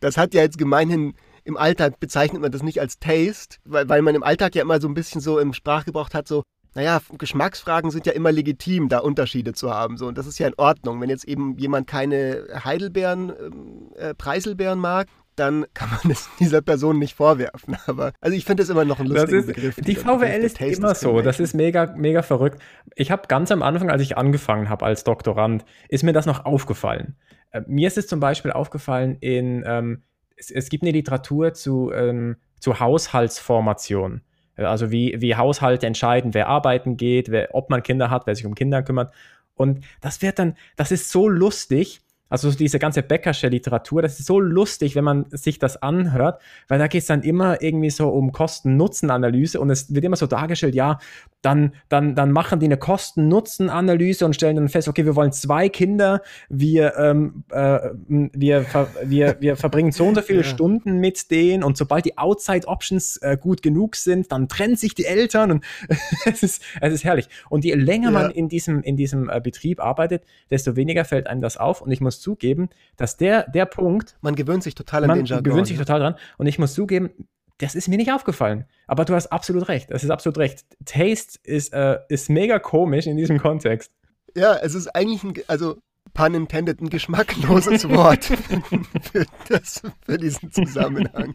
das 0.00 0.16
hat 0.16 0.34
ja 0.34 0.42
jetzt 0.42 0.58
gemeinhin 0.58 1.14
im 1.44 1.56
Alltag 1.56 1.98
bezeichnet 1.98 2.42
man 2.42 2.52
das 2.52 2.62
nicht 2.62 2.80
als 2.80 2.98
Taste, 2.98 3.56
weil, 3.64 3.88
weil 3.88 4.02
man 4.02 4.14
im 4.14 4.22
Alltag 4.22 4.54
ja 4.54 4.62
immer 4.62 4.80
so 4.80 4.88
ein 4.88 4.94
bisschen 4.94 5.22
so 5.22 5.38
im 5.38 5.54
Sprachgebrauch 5.54 6.10
hat, 6.12 6.28
so, 6.28 6.42
naja, 6.74 7.00
Geschmacksfragen 7.16 7.90
sind 7.90 8.06
ja 8.06 8.12
immer 8.12 8.30
legitim, 8.30 8.88
da 8.88 8.98
Unterschiede 8.98 9.54
zu 9.54 9.72
haben. 9.72 9.96
So, 9.96 10.06
und 10.06 10.18
das 10.18 10.26
ist 10.26 10.38
ja 10.38 10.46
in 10.46 10.54
Ordnung. 10.58 11.00
Wenn 11.00 11.08
jetzt 11.08 11.24
eben 11.24 11.56
jemand 11.56 11.86
keine 11.86 12.46
Heidelbeeren, 12.64 13.30
ähm, 13.30 13.92
äh, 13.96 14.14
Preiselbeeren 14.14 14.78
mag, 14.78 15.08
dann 15.38 15.66
kann 15.74 15.90
man 15.90 16.12
es 16.12 16.28
dieser 16.38 16.62
Person 16.62 16.98
nicht 16.98 17.14
vorwerfen. 17.14 17.76
Aber 17.86 18.12
also 18.20 18.36
ich 18.36 18.44
finde 18.44 18.62
es 18.62 18.68
immer 18.68 18.84
noch 18.84 19.00
ein 19.00 19.06
lustiger 19.06 19.42
Begriff. 19.42 19.76
Die 19.76 19.94
VWL 19.94 20.42
ist 20.42 20.60
immer 20.60 20.94
so. 20.94 21.20
Das 21.20 21.40
ist 21.40 21.54
mega, 21.54 21.92
mega 21.96 22.22
verrückt. 22.22 22.60
Ich 22.94 23.10
habe 23.10 23.28
ganz 23.28 23.50
am 23.50 23.62
Anfang, 23.62 23.90
als 23.90 24.02
ich 24.02 24.16
angefangen 24.16 24.68
habe 24.68 24.84
als 24.84 25.04
Doktorand, 25.04 25.64
ist 25.88 26.04
mir 26.04 26.12
das 26.12 26.26
noch 26.26 26.44
aufgefallen. 26.44 27.16
Äh, 27.50 27.62
mir 27.66 27.88
ist 27.88 27.98
es 27.98 28.06
zum 28.06 28.20
Beispiel 28.20 28.52
aufgefallen 28.52 29.16
in, 29.20 29.64
ähm, 29.66 30.02
es, 30.36 30.50
es, 30.50 30.68
gibt 30.68 30.82
eine 30.82 30.92
Literatur 30.92 31.54
zu, 31.54 31.92
ähm, 31.92 32.36
zu 32.60 32.80
Haushaltsformation. 32.80 34.22
Also 34.56 34.90
wie, 34.90 35.14
wie 35.20 35.36
Haushalte 35.36 35.86
entscheiden, 35.86 36.34
wer 36.34 36.48
arbeiten 36.48 36.96
geht, 36.96 37.30
wer, 37.30 37.54
ob 37.54 37.70
man 37.70 37.82
Kinder 37.82 38.10
hat, 38.10 38.26
wer 38.26 38.34
sich 38.34 38.44
um 38.44 38.56
Kinder 38.56 38.82
kümmert. 38.82 39.12
Und 39.54 39.84
das 40.00 40.20
wird 40.22 40.38
dann, 40.38 40.56
das 40.76 40.90
ist 40.90 41.10
so 41.10 41.28
lustig, 41.28 42.00
also 42.28 42.50
diese 42.50 42.78
ganze 42.78 43.02
Bäckersche 43.02 43.48
Literatur, 43.48 44.02
das 44.02 44.18
ist 44.18 44.26
so 44.26 44.40
lustig, 44.40 44.94
wenn 44.94 45.04
man 45.04 45.26
sich 45.30 45.58
das 45.58 45.80
anhört, 45.82 46.40
weil 46.68 46.78
da 46.78 46.86
geht 46.86 47.02
es 47.02 47.06
dann 47.06 47.22
immer 47.22 47.62
irgendwie 47.62 47.90
so 47.90 48.08
um 48.08 48.32
Kosten-Nutzen-Analyse 48.32 49.60
und 49.60 49.70
es 49.70 49.94
wird 49.94 50.04
immer 50.04 50.16
so 50.16 50.26
dargestellt, 50.26 50.74
ja, 50.74 50.98
dann, 51.42 51.72
dann, 51.88 52.14
dann 52.14 52.32
machen 52.32 52.58
die 52.58 52.66
eine 52.66 52.76
Kosten-Nutzen-Analyse 52.76 54.24
und 54.24 54.34
stellen 54.34 54.56
dann 54.56 54.68
fest, 54.68 54.88
okay, 54.88 55.04
wir 55.04 55.14
wollen 55.14 55.32
zwei 55.32 55.68
Kinder, 55.68 56.20
wir, 56.48 56.96
ähm, 56.96 57.44
äh, 57.50 57.90
wir, 58.08 58.64
ver 58.64 58.88
wir, 59.04 59.36
wir 59.40 59.56
verbringen 59.56 59.92
so 59.92 60.06
und 60.06 60.16
so 60.16 60.22
viele 60.22 60.40
ja. 60.40 60.44
Stunden 60.44 60.98
mit 60.98 61.30
denen 61.30 61.62
und 61.62 61.76
sobald 61.76 62.04
die 62.04 62.18
Outside-Options 62.18 63.18
äh, 63.18 63.36
gut 63.40 63.62
genug 63.62 63.96
sind, 63.96 64.32
dann 64.32 64.48
trennen 64.48 64.76
sich 64.76 64.94
die 64.94 65.04
Eltern 65.04 65.52
und 65.52 65.64
es, 66.26 66.42
ist, 66.42 66.62
es 66.80 66.92
ist 66.92 67.04
herrlich. 67.04 67.28
Und 67.48 67.64
je 67.64 67.74
länger 67.74 68.10
ja. 68.12 68.22
man 68.22 68.30
in 68.32 68.48
diesem, 68.48 68.82
in 68.82 68.96
diesem 68.96 69.30
äh, 69.30 69.40
Betrieb 69.40 69.80
arbeitet, 69.80 70.24
desto 70.50 70.74
weniger 70.76 71.04
fällt 71.04 71.28
einem 71.28 71.40
das 71.40 71.56
auf 71.56 71.80
und 71.80 71.92
ich 71.92 72.00
muss 72.00 72.17
zugeben, 72.20 72.68
dass 72.96 73.16
der, 73.16 73.48
der 73.50 73.66
Punkt. 73.66 74.16
Man 74.20 74.34
gewöhnt 74.34 74.62
sich 74.62 74.74
total 74.74 75.04
an 75.04 75.16
den 75.16 75.26
Jargon. 75.26 75.44
Man 75.44 75.52
gewöhnt 75.52 75.66
sich 75.66 75.78
total 75.78 76.00
dran. 76.00 76.14
Und 76.36 76.46
ich 76.46 76.58
muss 76.58 76.74
zugeben, 76.74 77.10
das 77.58 77.74
ist 77.74 77.88
mir 77.88 77.96
nicht 77.96 78.12
aufgefallen. 78.12 78.64
Aber 78.86 79.04
du 79.04 79.14
hast 79.14 79.26
absolut 79.28 79.68
recht. 79.68 79.90
Das 79.90 80.04
ist 80.04 80.10
absolut 80.10 80.38
recht. 80.38 80.64
Taste 80.84 81.38
ist, 81.42 81.72
äh, 81.72 81.98
ist 82.08 82.30
mega 82.30 82.58
komisch 82.58 83.06
in 83.06 83.16
diesem 83.16 83.38
Kontext. 83.38 83.92
Ja, 84.34 84.56
es 84.56 84.74
ist 84.74 84.88
eigentlich 84.88 85.24
ein, 85.24 85.34
also 85.48 85.78
pun 86.14 86.34
intended, 86.34 86.80
ein 86.80 86.90
geschmackloses 86.90 87.88
Wort 87.88 88.24
für, 89.12 89.26
das, 89.48 89.82
für 90.04 90.18
diesen 90.18 90.50
Zusammenhang. 90.50 91.34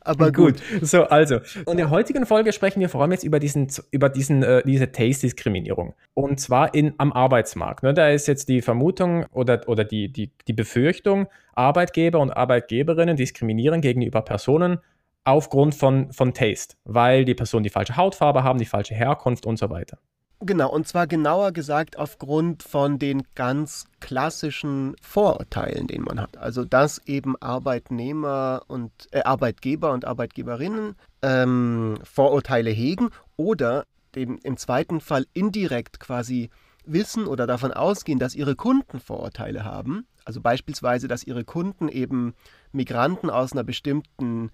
Aber 0.00 0.32
gut. 0.32 0.62
gut. 0.70 0.86
So, 0.86 1.04
also. 1.04 1.40
In 1.70 1.76
der 1.76 1.90
heutigen 1.90 2.26
Folge 2.26 2.52
sprechen 2.52 2.80
wir 2.80 2.88
vor 2.88 3.02
allem 3.02 3.12
jetzt 3.12 3.24
über, 3.24 3.40
diesen, 3.40 3.68
über 3.90 4.08
diesen, 4.08 4.42
äh, 4.42 4.62
diese 4.64 4.90
Taste-Diskriminierung. 4.92 5.94
Und 6.14 6.40
zwar 6.40 6.74
in, 6.74 6.94
am 6.98 7.12
Arbeitsmarkt. 7.12 7.82
Ne? 7.82 7.94
Da 7.94 8.10
ist 8.10 8.28
jetzt 8.28 8.48
die 8.48 8.62
Vermutung 8.62 9.26
oder, 9.32 9.68
oder 9.68 9.84
die, 9.84 10.12
die, 10.12 10.30
die 10.46 10.52
Befürchtung, 10.52 11.26
Arbeitgeber 11.54 12.20
und 12.20 12.30
Arbeitgeberinnen 12.30 13.16
diskriminieren 13.16 13.80
gegenüber 13.80 14.22
Personen 14.22 14.78
aufgrund 15.24 15.74
von, 15.74 16.12
von 16.12 16.34
Taste, 16.34 16.76
weil 16.84 17.24
die 17.24 17.34
Personen 17.34 17.64
die 17.64 17.70
falsche 17.70 17.96
Hautfarbe 17.96 18.44
haben, 18.44 18.58
die 18.58 18.66
falsche 18.66 18.94
Herkunft 18.94 19.46
und 19.46 19.58
so 19.58 19.70
weiter. 19.70 19.98
Genau, 20.46 20.70
und 20.70 20.86
zwar 20.86 21.06
genauer 21.06 21.52
gesagt 21.52 21.96
aufgrund 21.96 22.62
von 22.62 22.98
den 22.98 23.22
ganz 23.34 23.86
klassischen 24.00 24.94
Vorurteilen, 25.00 25.86
den 25.86 26.02
man 26.02 26.20
hat. 26.20 26.36
Also 26.36 26.66
dass 26.66 26.98
eben 27.06 27.34
Arbeitnehmer 27.40 28.60
und 28.66 28.92
äh, 29.12 29.22
Arbeitgeber 29.22 29.92
und 29.92 30.04
Arbeitgeberinnen 30.04 30.96
ähm, 31.22 31.96
Vorurteile 32.02 32.68
hegen 32.68 33.08
oder 33.36 33.86
dem, 34.14 34.38
im 34.42 34.58
zweiten 34.58 35.00
Fall 35.00 35.24
indirekt 35.32 35.98
quasi 35.98 36.50
wissen 36.84 37.26
oder 37.26 37.46
davon 37.46 37.72
ausgehen, 37.72 38.18
dass 38.18 38.34
ihre 38.34 38.54
Kunden 38.54 39.00
Vorurteile 39.00 39.64
haben. 39.64 40.06
Also 40.26 40.42
beispielsweise, 40.42 41.08
dass 41.08 41.24
ihre 41.24 41.44
Kunden 41.44 41.88
eben 41.88 42.34
Migranten 42.70 43.30
aus 43.30 43.52
einer 43.52 43.64
bestimmten, 43.64 44.50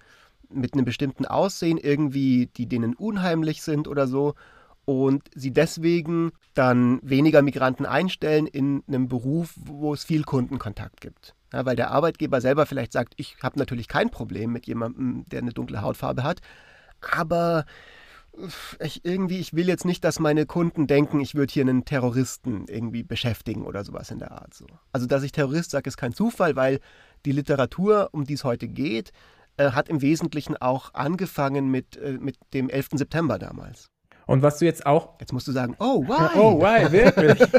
mit 0.47 0.73
einem 0.73 0.85
bestimmten 0.85 1.25
Aussehen 1.25 1.77
irgendwie, 1.77 2.47
die 2.55 2.67
denen 2.67 2.93
unheimlich 2.93 3.61
sind 3.61 3.89
oder 3.89 4.07
so 4.07 4.35
und 4.85 5.23
sie 5.35 5.51
deswegen 5.51 6.31
dann 6.53 6.99
weniger 7.03 7.41
Migranten 7.41 7.85
einstellen 7.85 8.47
in 8.47 8.83
einem 8.87 9.07
Beruf, 9.07 9.53
wo 9.55 9.93
es 9.93 10.03
viel 10.03 10.23
Kundenkontakt 10.23 11.01
gibt. 11.01 11.35
Ja, 11.53 11.65
weil 11.65 11.75
der 11.75 11.91
Arbeitgeber 11.91 12.41
selber 12.41 12.65
vielleicht 12.65 12.93
sagt, 12.93 13.13
ich 13.17 13.37
habe 13.43 13.59
natürlich 13.59 13.87
kein 13.87 14.09
Problem 14.09 14.51
mit 14.51 14.67
jemandem, 14.67 15.25
der 15.27 15.39
eine 15.41 15.51
dunkle 15.51 15.81
Hautfarbe 15.81 16.23
hat, 16.23 16.41
aber 17.01 17.65
ich 18.79 19.03
irgendwie, 19.03 19.39
ich 19.39 19.53
will 19.53 19.67
jetzt 19.67 19.85
nicht, 19.85 20.03
dass 20.03 20.19
meine 20.19 20.45
Kunden 20.45 20.87
denken, 20.87 21.19
ich 21.19 21.35
würde 21.35 21.51
hier 21.51 21.63
einen 21.63 21.83
Terroristen 21.83 22.65
irgendwie 22.69 23.03
beschäftigen 23.03 23.65
oder 23.65 23.83
sowas 23.83 24.09
in 24.09 24.19
der 24.19 24.31
Art. 24.31 24.53
So. 24.53 24.65
Also, 24.93 25.05
dass 25.05 25.23
ich 25.23 25.33
Terrorist 25.33 25.71
sage, 25.71 25.87
ist 25.89 25.97
kein 25.97 26.13
Zufall, 26.13 26.55
weil 26.55 26.79
die 27.25 27.33
Literatur, 27.33 28.09
um 28.13 28.23
die 28.23 28.35
es 28.35 28.43
heute 28.43 28.67
geht, 28.69 29.11
äh, 29.57 29.71
hat 29.71 29.89
im 29.89 30.01
Wesentlichen 30.01 30.55
auch 30.57 30.93
angefangen 30.93 31.69
mit, 31.69 31.97
äh, 31.97 32.17
mit 32.19 32.37
dem 32.53 32.69
11. 32.69 32.89
September 32.93 33.37
damals. 33.37 33.87
Und 34.31 34.41
was 34.41 34.59
du 34.59 34.65
jetzt 34.65 34.85
auch. 34.85 35.15
Jetzt 35.19 35.33
musst 35.33 35.47
du 35.47 35.51
sagen, 35.51 35.75
oh, 35.79 36.03
why? 36.03 36.29
Oh, 36.41 36.59
why, 36.59 36.91
wirklich? 36.91 37.39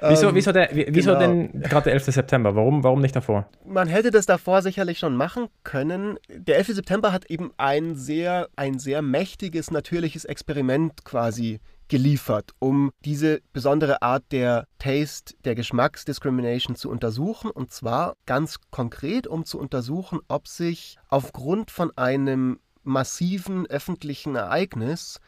wieso, 0.00 0.34
wieso, 0.34 0.52
der, 0.52 0.68
wieso 0.72 1.14
genau. 1.14 1.20
denn 1.20 1.62
gerade 1.62 1.84
der 1.84 1.94
11. 1.94 2.04
September? 2.06 2.54
Warum, 2.54 2.84
warum 2.84 3.00
nicht 3.00 3.16
davor? 3.16 3.48
Man 3.66 3.88
hätte 3.88 4.10
das 4.10 4.26
davor 4.26 4.62
sicherlich 4.62 4.98
schon 4.98 5.16
machen 5.16 5.48
können. 5.64 6.18
Der 6.28 6.56
11. 6.58 6.68
September 6.68 7.12
hat 7.12 7.26
eben 7.26 7.50
ein 7.56 7.96
sehr, 7.96 8.48
ein 8.56 8.78
sehr 8.78 9.02
mächtiges, 9.02 9.70
natürliches 9.70 10.24
Experiment 10.24 11.04
quasi 11.04 11.60
geliefert, 11.88 12.52
um 12.58 12.90
diese 13.04 13.40
besondere 13.52 14.02
Art 14.02 14.24
der 14.30 14.66
Taste, 14.78 15.34
der 15.44 15.54
Geschmacksdiscrimination 15.54 16.76
zu 16.76 16.90
untersuchen. 16.90 17.50
Und 17.50 17.72
zwar 17.72 18.14
ganz 18.26 18.58
konkret, 18.70 19.26
um 19.26 19.44
zu 19.44 19.58
untersuchen, 19.58 20.20
ob 20.28 20.46
sich 20.46 20.96
aufgrund 21.08 21.70
von 21.70 21.90
einem 21.96 22.60
massiven 22.88 23.66
öffentlichen 23.66 24.34
Ereignis 24.34 25.20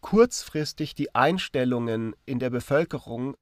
kurzfristig 0.00 0.94
die 0.94 1.14
Einstellungen 1.14 2.14
in 2.24 2.38
der 2.38 2.50
Bevölkerung 2.50 3.34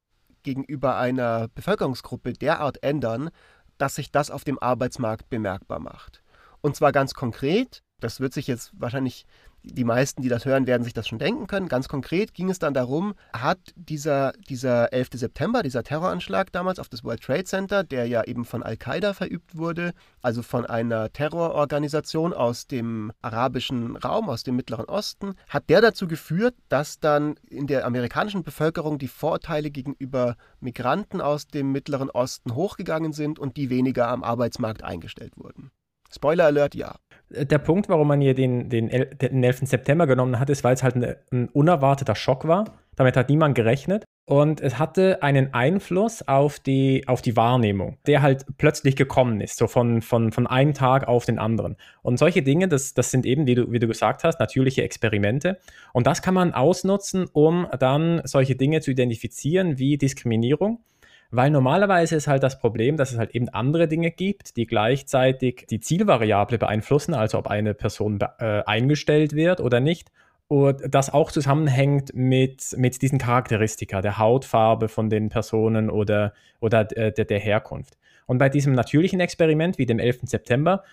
gegenüber 0.42 0.96
einer 0.96 1.48
Bevölkerungsgruppe 1.48 2.32
derart 2.32 2.82
ändern, 2.82 3.30
dass 3.76 3.94
sich 3.94 4.10
das 4.10 4.30
auf 4.30 4.44
dem 4.44 4.58
Arbeitsmarkt 4.58 5.28
bemerkbar 5.28 5.78
macht. 5.78 6.22
Und 6.60 6.74
zwar 6.74 6.90
ganz 6.90 7.14
konkret, 7.14 7.82
das 8.00 8.18
wird 8.18 8.32
sich 8.32 8.46
jetzt 8.46 8.72
wahrscheinlich 8.74 9.26
die 9.62 9.84
meisten, 9.84 10.22
die 10.22 10.28
das 10.28 10.44
hören, 10.44 10.66
werden 10.66 10.84
sich 10.84 10.94
das 10.94 11.08
schon 11.08 11.18
denken 11.18 11.46
können. 11.46 11.68
Ganz 11.68 11.88
konkret 11.88 12.34
ging 12.34 12.50
es 12.50 12.58
dann 12.58 12.74
darum, 12.74 13.14
hat 13.32 13.58
dieser, 13.76 14.32
dieser 14.48 14.92
11. 14.92 15.08
September, 15.14 15.62
dieser 15.62 15.82
Terroranschlag 15.82 16.52
damals 16.52 16.78
auf 16.78 16.88
das 16.88 17.04
World 17.04 17.22
Trade 17.22 17.44
Center, 17.44 17.84
der 17.84 18.06
ja 18.06 18.24
eben 18.24 18.44
von 18.44 18.62
Al-Qaida 18.62 19.14
verübt 19.14 19.56
wurde, 19.56 19.92
also 20.22 20.42
von 20.42 20.66
einer 20.66 21.12
Terrororganisation 21.12 22.32
aus 22.32 22.66
dem 22.66 23.12
arabischen 23.22 23.96
Raum, 23.96 24.28
aus 24.28 24.42
dem 24.42 24.56
Mittleren 24.56 24.86
Osten, 24.86 25.34
hat 25.48 25.68
der 25.68 25.80
dazu 25.80 26.06
geführt, 26.06 26.54
dass 26.68 27.00
dann 27.00 27.34
in 27.48 27.66
der 27.66 27.86
amerikanischen 27.86 28.42
Bevölkerung 28.42 28.98
die 28.98 29.08
Vorurteile 29.08 29.70
gegenüber 29.70 30.36
Migranten 30.60 31.20
aus 31.20 31.46
dem 31.46 31.72
Mittleren 31.72 32.10
Osten 32.10 32.54
hochgegangen 32.54 33.12
sind 33.12 33.38
und 33.38 33.56
die 33.56 33.70
weniger 33.70 34.08
am 34.08 34.22
Arbeitsmarkt 34.22 34.82
eingestellt 34.82 35.36
wurden. 35.36 35.70
Spoiler 36.10 36.46
Alert, 36.46 36.74
ja. 36.74 36.96
Der 37.30 37.58
Punkt, 37.58 37.88
warum 37.88 38.08
man 38.08 38.20
hier 38.20 38.34
den, 38.34 38.70
den, 38.70 38.88
den 38.88 39.44
11. 39.44 39.60
September 39.64 40.06
genommen 40.06 40.38
hat, 40.38 40.48
ist, 40.48 40.64
weil 40.64 40.74
es 40.74 40.82
halt 40.82 40.96
ein, 40.96 41.14
ein 41.30 41.48
unerwarteter 41.48 42.14
Schock 42.14 42.48
war. 42.48 42.78
Damit 42.96 43.16
hat 43.16 43.28
niemand 43.28 43.54
gerechnet. 43.54 44.04
Und 44.28 44.60
es 44.60 44.78
hatte 44.78 45.22
einen 45.22 45.54
Einfluss 45.54 46.26
auf 46.28 46.58
die, 46.58 47.04
auf 47.06 47.22
die 47.22 47.34
Wahrnehmung, 47.34 47.96
der 48.06 48.20
halt 48.20 48.44
plötzlich 48.58 48.94
gekommen 48.94 49.40
ist, 49.40 49.56
so 49.56 49.66
von, 49.66 50.02
von, 50.02 50.32
von 50.32 50.46
einem 50.46 50.74
Tag 50.74 51.08
auf 51.08 51.24
den 51.24 51.38
anderen. 51.38 51.76
Und 52.02 52.18
solche 52.18 52.42
Dinge, 52.42 52.68
das, 52.68 52.92
das 52.92 53.10
sind 53.10 53.24
eben, 53.24 53.46
wie 53.46 53.54
du, 53.54 53.72
wie 53.72 53.78
du 53.78 53.86
gesagt 53.86 54.24
hast, 54.24 54.38
natürliche 54.38 54.82
Experimente. 54.82 55.58
Und 55.94 56.06
das 56.06 56.20
kann 56.20 56.34
man 56.34 56.52
ausnutzen, 56.52 57.26
um 57.32 57.68
dann 57.78 58.20
solche 58.24 58.54
Dinge 58.54 58.82
zu 58.82 58.90
identifizieren 58.90 59.78
wie 59.78 59.96
Diskriminierung 59.96 60.80
weil 61.30 61.50
normalerweise 61.50 62.16
ist 62.16 62.26
halt 62.26 62.42
das 62.42 62.58
Problem, 62.58 62.96
dass 62.96 63.12
es 63.12 63.18
halt 63.18 63.34
eben 63.34 63.48
andere 63.50 63.86
Dinge 63.86 64.10
gibt, 64.10 64.56
die 64.56 64.66
gleichzeitig 64.66 65.66
die 65.68 65.80
Zielvariable 65.80 66.58
beeinflussen, 66.58 67.12
also 67.14 67.38
ob 67.38 67.48
eine 67.48 67.74
Person 67.74 68.18
äh, 68.38 68.62
eingestellt 68.64 69.34
wird 69.34 69.60
oder 69.60 69.80
nicht. 69.80 70.10
Und 70.48 70.82
das 70.88 71.12
auch 71.12 71.30
zusammenhängt 71.30 72.14
mit, 72.14 72.74
mit 72.78 73.02
diesen 73.02 73.18
Charakteristika, 73.18 74.00
der 74.00 74.16
Hautfarbe 74.16 74.88
von 74.88 75.10
den 75.10 75.28
Personen 75.28 75.90
oder, 75.90 76.32
oder 76.60 76.90
äh, 76.96 77.12
der, 77.12 77.26
der 77.26 77.38
Herkunft. 77.38 77.98
Und 78.24 78.38
bei 78.38 78.48
diesem 78.48 78.72
natürlichen 78.72 79.20
Experiment 79.20 79.76
wie 79.76 79.84
dem 79.84 79.98
11. 79.98 80.20
September 80.22 80.84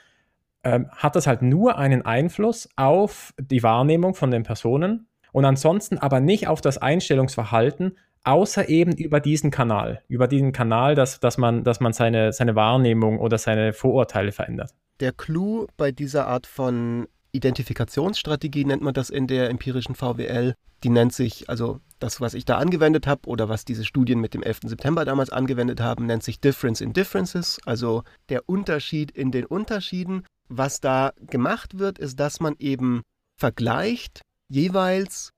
ähm, 0.65 0.89
hat 0.91 1.15
das 1.15 1.27
halt 1.27 1.41
nur 1.41 1.77
einen 1.77 2.01
Einfluss 2.01 2.67
auf 2.75 3.33
die 3.39 3.63
Wahrnehmung 3.63 4.13
von 4.13 4.31
den 4.31 4.43
Personen 4.43 5.07
und 5.31 5.45
ansonsten 5.45 5.97
aber 5.97 6.19
nicht 6.19 6.47
auf 6.49 6.59
das 6.59 6.77
Einstellungsverhalten 6.77 7.97
außer 8.25 8.67
eben 8.67 8.91
über 8.97 9.19
diesen 9.19 9.51
Kanal, 9.51 10.01
über 10.07 10.27
diesen 10.27 10.51
Kanal, 10.51 10.95
dass, 10.95 11.19
dass 11.19 11.37
man, 11.37 11.63
dass 11.63 11.79
man 11.79 11.93
seine, 11.93 12.33
seine 12.33 12.55
Wahrnehmung 12.55 13.19
oder 13.19 13.37
seine 13.37 13.71
Vorurteile 13.71 14.31
verändert. 14.31 14.71
Der 14.99 15.11
Clou 15.11 15.67
bei 15.77 15.91
dieser 15.91 16.27
Art 16.27 16.47
von 16.47 17.07
Identifikationsstrategie 17.31 18.65
nennt 18.65 18.81
man 18.81 18.93
das 18.93 19.09
in 19.09 19.27
der 19.27 19.49
empirischen 19.49 19.93
VWL. 19.93 20.55
Die 20.83 20.89
nennt 20.89 21.13
sich, 21.13 21.49
also 21.49 21.79
das, 21.99 22.21
was 22.21 22.33
ich 22.33 22.45
da 22.45 22.57
angewendet 22.57 23.07
habe 23.07 23.27
oder 23.27 23.49
was 23.49 23.65
diese 23.65 23.85
Studien 23.85 24.19
mit 24.19 24.33
dem 24.33 24.41
11. 24.41 24.61
September 24.65 25.05
damals 25.05 25.29
angewendet 25.29 25.81
haben, 25.81 26.05
nennt 26.05 26.23
sich 26.23 26.39
Difference 26.39 26.81
in 26.81 26.93
Differences, 26.93 27.59
also 27.65 28.03
der 28.29 28.47
Unterschied 28.47 29.11
in 29.11 29.31
den 29.31 29.45
Unterschieden. 29.45 30.23
Was 30.47 30.79
da 30.79 31.11
gemacht 31.19 31.77
wird, 31.77 31.99
ist, 31.99 32.19
dass 32.19 32.39
man 32.39 32.55
eben 32.59 33.01
vergleicht 33.37 34.21
jeweils 34.47 35.31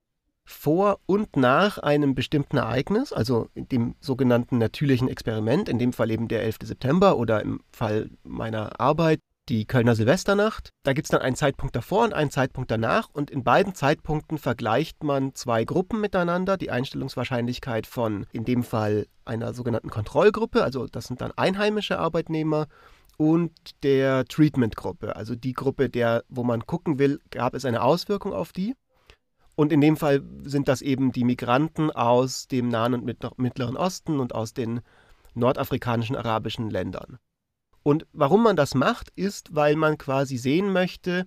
vor 0.47 0.99
und 1.05 1.35
nach 1.35 1.77
einem 1.77 2.15
bestimmten 2.15 2.57
Ereignis, 2.57 3.11
also 3.11 3.49
dem 3.53 3.95
sogenannten 3.99 4.57
natürlichen 4.57 5.09
Experiment, 5.09 5.67
in 5.67 5.77
dem 5.77 5.91
Fall 5.93 6.09
eben 6.09 6.29
der 6.29 6.43
11. 6.43 6.59
September 6.63 7.17
oder 7.17 7.41
im 7.41 7.59
Fall 7.71 8.09
meiner 8.23 8.79
Arbeit 8.79 9.19
die 9.49 9.65
Kölner 9.65 9.95
Silvesternacht. 9.95 10.69
Da 10.83 10.93
gibt 10.93 11.05
es 11.05 11.11
dann 11.11 11.21
einen 11.21 11.35
Zeitpunkt 11.35 11.75
davor 11.75 12.03
und 12.03 12.13
einen 12.13 12.31
Zeitpunkt 12.31 12.71
danach 12.71 13.09
und 13.11 13.29
in 13.29 13.43
beiden 13.43 13.75
Zeitpunkten 13.75 14.37
vergleicht 14.37 15.03
man 15.03 15.35
zwei 15.35 15.63
Gruppen 15.63 16.01
miteinander. 16.01 16.57
Die 16.57 16.71
Einstellungswahrscheinlichkeit 16.71 17.85
von 17.85 18.25
in 18.31 18.45
dem 18.45 18.63
Fall 18.63 19.07
einer 19.25 19.53
sogenannten 19.53 19.89
Kontrollgruppe, 19.89 20.63
also 20.63 20.87
das 20.87 21.05
sind 21.05 21.21
dann 21.21 21.31
einheimische 21.35 21.99
Arbeitnehmer 21.99 22.67
und 23.17 23.51
der 23.83 24.25
Treatment-Gruppe, 24.25 25.15
also 25.15 25.35
die 25.35 25.53
Gruppe, 25.53 25.89
der, 25.89 26.23
wo 26.29 26.43
man 26.43 26.65
gucken 26.65 26.99
will, 26.99 27.19
gab 27.31 27.53
es 27.53 27.65
eine 27.65 27.81
Auswirkung 27.81 28.31
auf 28.31 28.53
die. 28.53 28.75
Und 29.57 29.73
in 29.73 29.81
dem 29.81 29.97
Fall 29.97 30.21
sind 30.43 30.67
das 30.67 30.83
eben 30.83 31.11
die 31.11 31.23
Migranten 31.23 31.89
aus 31.89 32.47
dem 32.47 32.69
Nahen 32.69 32.93
und 32.93 33.05
Mittleren 33.05 33.75
Osten 33.75 34.19
und 34.19 34.35
aus 34.35 34.53
den 34.53 34.81
nordafrikanischen 35.33 36.15
arabischen 36.15 36.69
Ländern. 36.69 37.17
Und 37.81 38.05
warum 38.13 38.43
man 38.43 38.55
das 38.55 38.75
macht, 38.75 39.09
ist, 39.15 39.55
weil 39.55 39.75
man 39.75 39.97
quasi 39.97 40.37
sehen 40.37 40.71
möchte, 40.71 41.25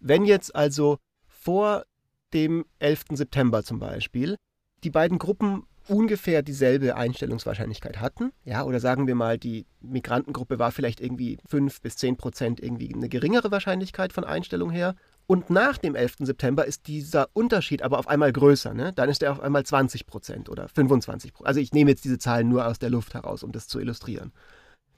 wenn 0.00 0.24
jetzt 0.24 0.56
also 0.56 0.98
vor 1.28 1.84
dem 2.32 2.64
11. 2.80 3.04
September 3.12 3.62
zum 3.62 3.78
Beispiel 3.78 4.36
die 4.82 4.90
beiden 4.90 5.18
Gruppen 5.18 5.64
ungefähr 5.86 6.42
dieselbe 6.42 6.96
Einstellungswahrscheinlichkeit 6.96 8.00
hatten, 8.00 8.32
ja, 8.44 8.64
oder 8.64 8.80
sagen 8.80 9.06
wir 9.06 9.14
mal, 9.14 9.38
die 9.38 9.66
Migrantengruppe 9.80 10.58
war 10.58 10.72
vielleicht 10.72 11.00
irgendwie 11.00 11.38
5 11.46 11.80
bis 11.80 11.96
10 11.96 12.16
Prozent 12.16 12.60
irgendwie 12.60 12.92
eine 12.92 13.08
geringere 13.08 13.52
Wahrscheinlichkeit 13.52 14.12
von 14.12 14.24
Einstellung 14.24 14.70
her 14.70 14.96
und 15.30 15.50
nach 15.50 15.76
dem 15.76 15.94
11. 15.94 16.16
September 16.20 16.64
ist 16.64 16.86
dieser 16.86 17.28
Unterschied 17.34 17.82
aber 17.82 17.98
auf 17.98 18.08
einmal 18.08 18.32
größer. 18.32 18.72
Ne? 18.72 18.94
Dann 18.94 19.10
ist 19.10 19.22
er 19.22 19.30
auf 19.30 19.40
einmal 19.40 19.62
20 19.62 20.06
Prozent 20.06 20.48
oder 20.48 20.68
25 20.68 21.34
Prozent. 21.34 21.46
Also 21.46 21.60
ich 21.60 21.72
nehme 21.72 21.90
jetzt 21.90 22.04
diese 22.04 22.18
Zahlen 22.18 22.48
nur 22.48 22.66
aus 22.66 22.78
der 22.78 22.88
Luft 22.88 23.12
heraus, 23.12 23.42
um 23.42 23.52
das 23.52 23.68
zu 23.68 23.78
illustrieren. 23.78 24.32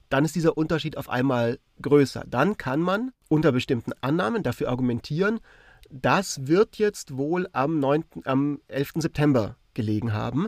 Dann 0.07 0.23
ist 0.23 0.35
dieser 0.35 0.57
Unterschied 0.57 0.95
auf 0.95 1.09
einmal 1.09 1.59
größer. 1.81 2.23
Dann 2.27 2.57
kann 2.57 2.79
man 2.79 3.11
unter 3.27 3.51
bestimmten 3.51 3.91
Annahmen 3.99 4.41
dafür 4.41 4.69
argumentieren, 4.69 5.41
das 5.89 6.47
wird 6.47 6.77
jetzt 6.77 7.17
wohl 7.17 7.49
am, 7.51 7.79
9., 7.79 8.05
am 8.23 8.61
11. 8.69 8.91
September 8.95 9.57
gelegen 9.73 10.13
haben. 10.13 10.47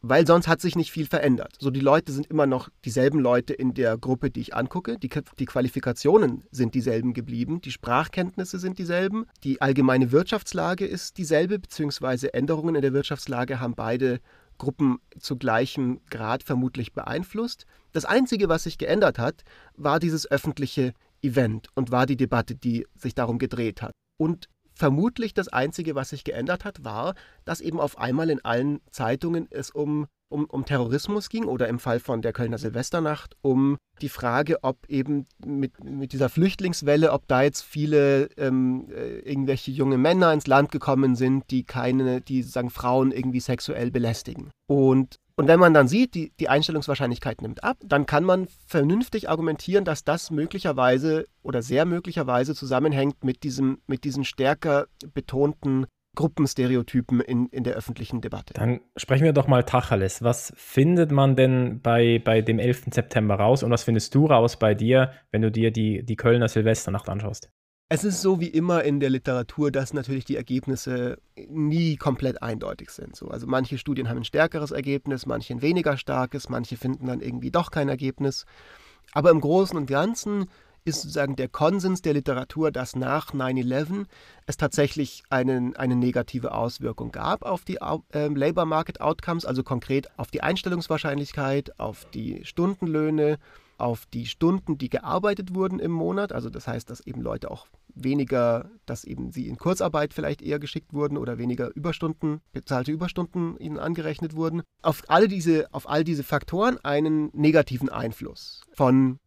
Weil 0.00 0.26
sonst 0.26 0.48
hat 0.48 0.60
sich 0.60 0.76
nicht 0.76 0.92
viel 0.92 1.06
verändert. 1.06 1.56
So 1.58 1.70
die 1.70 1.80
Leute 1.80 2.12
sind 2.12 2.26
immer 2.26 2.46
noch 2.46 2.68
dieselben 2.84 3.18
Leute 3.18 3.52
in 3.52 3.74
der 3.74 3.98
Gruppe, 3.98 4.30
die 4.30 4.40
ich 4.40 4.54
angucke. 4.54 4.98
Die, 4.98 5.10
die 5.38 5.44
Qualifikationen 5.44 6.44
sind 6.50 6.74
dieselben 6.74 7.14
geblieben, 7.14 7.60
die 7.60 7.72
Sprachkenntnisse 7.72 8.58
sind 8.58 8.78
dieselben, 8.78 9.26
die 9.44 9.60
allgemeine 9.60 10.12
Wirtschaftslage 10.12 10.86
ist 10.86 11.18
dieselbe, 11.18 11.58
beziehungsweise 11.58 12.32
Änderungen 12.34 12.74
in 12.74 12.82
der 12.82 12.92
Wirtschaftslage 12.92 13.60
haben 13.60 13.74
beide 13.74 14.20
Gruppen 14.58 14.98
zu 15.18 15.36
gleichem 15.36 16.00
Grad 16.10 16.42
vermutlich 16.42 16.92
beeinflusst. 16.92 17.64
Das 17.92 18.04
Einzige, 18.04 18.48
was 18.48 18.64
sich 18.64 18.76
geändert 18.76 19.18
hat, 19.18 19.44
war 19.76 20.00
dieses 20.00 20.30
öffentliche 20.30 20.92
Event 21.22 21.68
und 21.74 21.90
war 21.90 22.06
die 22.06 22.16
Debatte, 22.16 22.54
die 22.54 22.86
sich 22.96 23.14
darum 23.14 23.38
gedreht 23.38 23.82
hat. 23.82 23.92
Und 24.16 24.48
vermutlich 24.78 25.34
das 25.34 25.48
Einzige, 25.48 25.94
was 25.94 26.10
sich 26.10 26.22
geändert 26.22 26.64
hat, 26.64 26.84
war, 26.84 27.14
dass 27.44 27.60
eben 27.60 27.80
auf 27.80 27.98
einmal 27.98 28.30
in 28.30 28.44
allen 28.44 28.80
Zeitungen 28.92 29.48
es 29.50 29.70
um, 29.70 30.06
um, 30.28 30.44
um 30.44 30.64
Terrorismus 30.64 31.28
ging 31.28 31.44
oder 31.44 31.66
im 31.66 31.80
Fall 31.80 31.98
von 31.98 32.22
der 32.22 32.32
Kölner 32.32 32.58
Silvesternacht 32.58 33.36
um 33.42 33.76
die 34.00 34.08
Frage, 34.08 34.62
ob 34.62 34.88
eben 34.88 35.26
mit, 35.44 35.82
mit 35.82 36.12
dieser 36.12 36.28
Flüchtlingswelle, 36.28 37.12
ob 37.12 37.26
da 37.26 37.42
jetzt 37.42 37.62
viele 37.62 38.26
ähm, 38.36 38.88
äh, 38.90 39.18
irgendwelche 39.18 39.72
junge 39.72 39.98
Männer 39.98 40.32
ins 40.32 40.46
Land 40.46 40.70
gekommen 40.70 41.16
sind, 41.16 41.50
die 41.50 41.64
keine, 41.64 42.20
die 42.20 42.44
sagen 42.44 42.70
Frauen 42.70 43.10
irgendwie 43.10 43.40
sexuell 43.40 43.90
belästigen. 43.90 44.50
Und 44.68 45.18
und 45.38 45.46
wenn 45.46 45.60
man 45.60 45.72
dann 45.72 45.86
sieht, 45.86 46.16
die, 46.16 46.32
die 46.40 46.48
Einstellungswahrscheinlichkeit 46.48 47.42
nimmt 47.42 47.62
ab, 47.62 47.76
dann 47.84 48.06
kann 48.06 48.24
man 48.24 48.48
vernünftig 48.66 49.30
argumentieren, 49.30 49.84
dass 49.84 50.02
das 50.02 50.32
möglicherweise 50.32 51.26
oder 51.42 51.62
sehr 51.62 51.84
möglicherweise 51.84 52.56
zusammenhängt 52.56 53.22
mit, 53.22 53.44
diesem, 53.44 53.78
mit 53.86 54.02
diesen 54.02 54.24
stärker 54.24 54.86
betonten 55.14 55.86
Gruppenstereotypen 56.16 57.20
in, 57.20 57.46
in 57.50 57.62
der 57.62 57.74
öffentlichen 57.74 58.20
Debatte. 58.20 58.52
Dann 58.54 58.80
sprechen 58.96 59.22
wir 59.22 59.32
doch 59.32 59.46
mal 59.46 59.62
Tacheles. 59.62 60.24
Was 60.24 60.52
findet 60.56 61.12
man 61.12 61.36
denn 61.36 61.80
bei, 61.82 62.20
bei 62.24 62.42
dem 62.42 62.58
11. 62.58 62.86
September 62.90 63.36
raus 63.36 63.62
und 63.62 63.70
was 63.70 63.84
findest 63.84 64.16
du 64.16 64.26
raus 64.26 64.58
bei 64.58 64.74
dir, 64.74 65.12
wenn 65.30 65.42
du 65.42 65.52
dir 65.52 65.70
die, 65.70 66.02
die 66.04 66.16
Kölner 66.16 66.48
Silvesternacht 66.48 67.08
anschaust? 67.08 67.48
Es 67.90 68.04
ist 68.04 68.20
so 68.20 68.38
wie 68.38 68.48
immer 68.48 68.84
in 68.84 69.00
der 69.00 69.08
Literatur, 69.08 69.70
dass 69.70 69.94
natürlich 69.94 70.26
die 70.26 70.36
Ergebnisse 70.36 71.16
nie 71.48 71.96
komplett 71.96 72.42
eindeutig 72.42 72.90
sind. 72.90 73.16
So, 73.16 73.28
also 73.28 73.46
manche 73.46 73.78
Studien 73.78 74.10
haben 74.10 74.18
ein 74.18 74.24
stärkeres 74.24 74.72
Ergebnis, 74.72 75.24
manche 75.24 75.54
ein 75.54 75.62
weniger 75.62 75.96
starkes, 75.96 76.50
manche 76.50 76.76
finden 76.76 77.06
dann 77.06 77.22
irgendwie 77.22 77.50
doch 77.50 77.70
kein 77.70 77.88
Ergebnis. 77.88 78.44
Aber 79.12 79.30
im 79.30 79.40
Großen 79.40 79.74
und 79.74 79.86
Ganzen 79.86 80.50
ist 80.84 81.00
sozusagen 81.00 81.34
der 81.36 81.48
Konsens 81.48 82.02
der 82.02 82.12
Literatur, 82.12 82.70
dass 82.70 82.94
nach 82.94 83.32
9-11 83.32 84.04
es 84.44 84.58
tatsächlich 84.58 85.22
einen, 85.30 85.74
eine 85.74 85.96
negative 85.96 86.52
Auswirkung 86.52 87.10
gab 87.10 87.42
auf 87.42 87.64
die 87.64 87.78
äh, 88.12 88.28
Labor 88.28 88.66
Market 88.66 89.00
Outcomes, 89.00 89.46
also 89.46 89.62
konkret 89.62 90.08
auf 90.18 90.30
die 90.30 90.42
Einstellungswahrscheinlichkeit, 90.42 91.80
auf 91.80 92.04
die 92.10 92.44
Stundenlöhne, 92.44 93.38
auf 93.78 94.04
die 94.06 94.26
Stunden, 94.26 94.76
die 94.76 94.90
gearbeitet 94.90 95.54
wurden 95.54 95.78
im 95.78 95.92
Monat. 95.92 96.32
Also 96.32 96.50
das 96.50 96.66
heißt, 96.66 96.90
dass 96.90 97.00
eben 97.00 97.22
Leute 97.22 97.50
auch 97.50 97.66
weniger, 98.02 98.70
dass 98.86 99.04
eben 99.04 99.30
sie 99.30 99.48
in 99.48 99.56
Kurzarbeit 99.56 100.14
vielleicht 100.14 100.42
eher 100.42 100.58
geschickt 100.58 100.92
wurden 100.92 101.16
oder 101.16 101.38
weniger 101.38 101.74
Überstunden, 101.74 102.40
bezahlte 102.52 102.92
Überstunden 102.92 103.56
ihnen 103.58 103.78
angerechnet 103.78 104.34
wurden. 104.34 104.62
Auf 104.82 105.02
alle 105.08 105.28
diese, 105.28 105.72
auf 105.72 105.88
all 105.88 106.04
diese 106.04 106.22
Faktoren 106.22 106.78
einen 106.82 107.30
negativen 107.32 107.88
Einfluss 107.88 108.62
von 108.72 109.18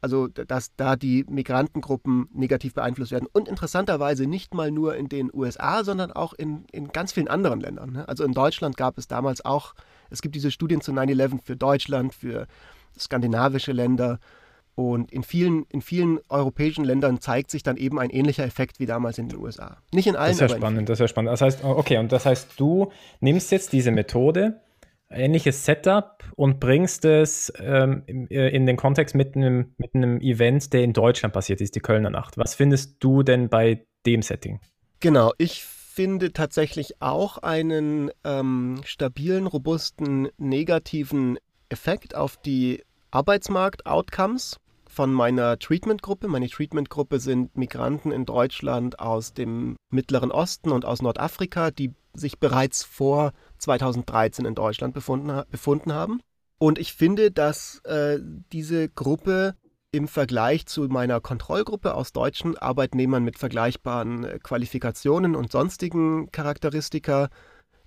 also 0.00 0.28
dass 0.28 0.74
da 0.76 0.96
die 0.96 1.24
Migrantengruppen 1.28 2.28
negativ 2.32 2.74
beeinflusst 2.74 3.12
werden. 3.12 3.28
Und 3.32 3.48
interessanterweise 3.48 4.26
nicht 4.26 4.54
mal 4.54 4.70
nur 4.70 4.96
in 4.96 5.08
den 5.08 5.30
USA, 5.32 5.84
sondern 5.84 6.10
auch 6.10 6.32
in, 6.32 6.64
in 6.72 6.88
ganz 6.88 7.12
vielen 7.12 7.28
anderen 7.28 7.60
Ländern. 7.60 7.92
Ne? 7.92 8.08
Also 8.08 8.24
in 8.24 8.32
Deutschland 8.32 8.76
gab 8.76 8.96
es 8.98 9.08
damals 9.08 9.44
auch, 9.44 9.74
es 10.08 10.22
gibt 10.22 10.34
diese 10.34 10.50
Studien 10.50 10.80
zu 10.80 10.92
9-11 10.92 11.42
für 11.44 11.56
Deutschland, 11.56 12.14
für 12.14 12.46
skandinavische 12.98 13.72
Länder. 13.72 14.18
Und 14.80 15.12
in 15.12 15.22
vielen, 15.22 15.64
in 15.70 15.82
vielen 15.82 16.20
europäischen 16.30 16.84
Ländern 16.84 17.20
zeigt 17.20 17.50
sich 17.50 17.62
dann 17.62 17.76
eben 17.76 17.98
ein 17.98 18.08
ähnlicher 18.08 18.44
Effekt 18.44 18.80
wie 18.80 18.86
damals 18.86 19.18
in 19.18 19.28
den 19.28 19.38
USA. 19.38 19.76
Nicht 19.92 20.06
in 20.06 20.16
allen. 20.16 20.30
Das 20.30 20.40
ist 20.40 20.50
ja 20.52 20.56
spannend, 20.56 20.88
das 20.88 20.96
ist 20.96 21.00
ja 21.00 21.08
spannend. 21.08 21.32
Das 21.32 21.42
heißt, 21.42 21.64
okay, 21.64 21.98
und 21.98 22.10
das 22.12 22.24
heißt, 22.24 22.58
du 22.58 22.90
nimmst 23.20 23.52
jetzt 23.52 23.74
diese 23.74 23.90
Methode, 23.90 24.62
ähnliches 25.10 25.66
Setup 25.66 26.24
und 26.34 26.60
bringst 26.60 27.04
es 27.04 27.52
ähm, 27.58 28.04
äh, 28.06 28.48
in 28.56 28.64
den 28.64 28.78
Kontext 28.78 29.14
mit 29.14 29.36
einem, 29.36 29.74
mit 29.76 29.94
einem 29.94 30.18
Event, 30.20 30.72
der 30.72 30.82
in 30.82 30.94
Deutschland 30.94 31.34
passiert 31.34 31.60
ist, 31.60 31.74
die 31.74 31.80
Kölner 31.80 32.10
Nacht. 32.10 32.38
Was 32.38 32.54
findest 32.54 32.96
du 33.00 33.22
denn 33.22 33.50
bei 33.50 33.84
dem 34.06 34.22
Setting? 34.22 34.60
Genau, 35.00 35.32
ich 35.36 35.62
finde 35.64 36.32
tatsächlich 36.32 37.02
auch 37.02 37.36
einen 37.38 38.10
ähm, 38.24 38.80
stabilen, 38.84 39.46
robusten, 39.46 40.28
negativen 40.38 41.38
Effekt 41.68 42.14
auf 42.14 42.38
die 42.38 42.82
Arbeitsmarkt-Outcomes 43.10 44.59
von 44.90 45.12
meiner 45.12 45.58
Treatment-Gruppe. 45.58 46.28
Meine 46.28 46.48
Treatment-Gruppe 46.48 47.20
sind 47.20 47.56
Migranten 47.56 48.10
in 48.10 48.26
Deutschland 48.26 48.98
aus 48.98 49.32
dem 49.32 49.76
Mittleren 49.90 50.30
Osten 50.30 50.72
und 50.72 50.84
aus 50.84 51.00
Nordafrika, 51.00 51.70
die 51.70 51.94
sich 52.12 52.38
bereits 52.38 52.82
vor 52.82 53.32
2013 53.58 54.44
in 54.44 54.54
Deutschland 54.54 54.92
befunden, 54.92 55.42
befunden 55.50 55.92
haben. 55.92 56.20
Und 56.58 56.78
ich 56.78 56.92
finde, 56.92 57.30
dass 57.30 57.78
äh, 57.84 58.18
diese 58.52 58.88
Gruppe 58.88 59.54
im 59.92 60.08
Vergleich 60.08 60.66
zu 60.66 60.82
meiner 60.82 61.20
Kontrollgruppe 61.20 61.94
aus 61.94 62.12
deutschen 62.12 62.56
Arbeitnehmern 62.58 63.24
mit 63.24 63.38
vergleichbaren 63.38 64.24
äh, 64.24 64.38
Qualifikationen 64.42 65.36
und 65.36 65.52
sonstigen 65.52 66.30
Charakteristika 66.30 67.28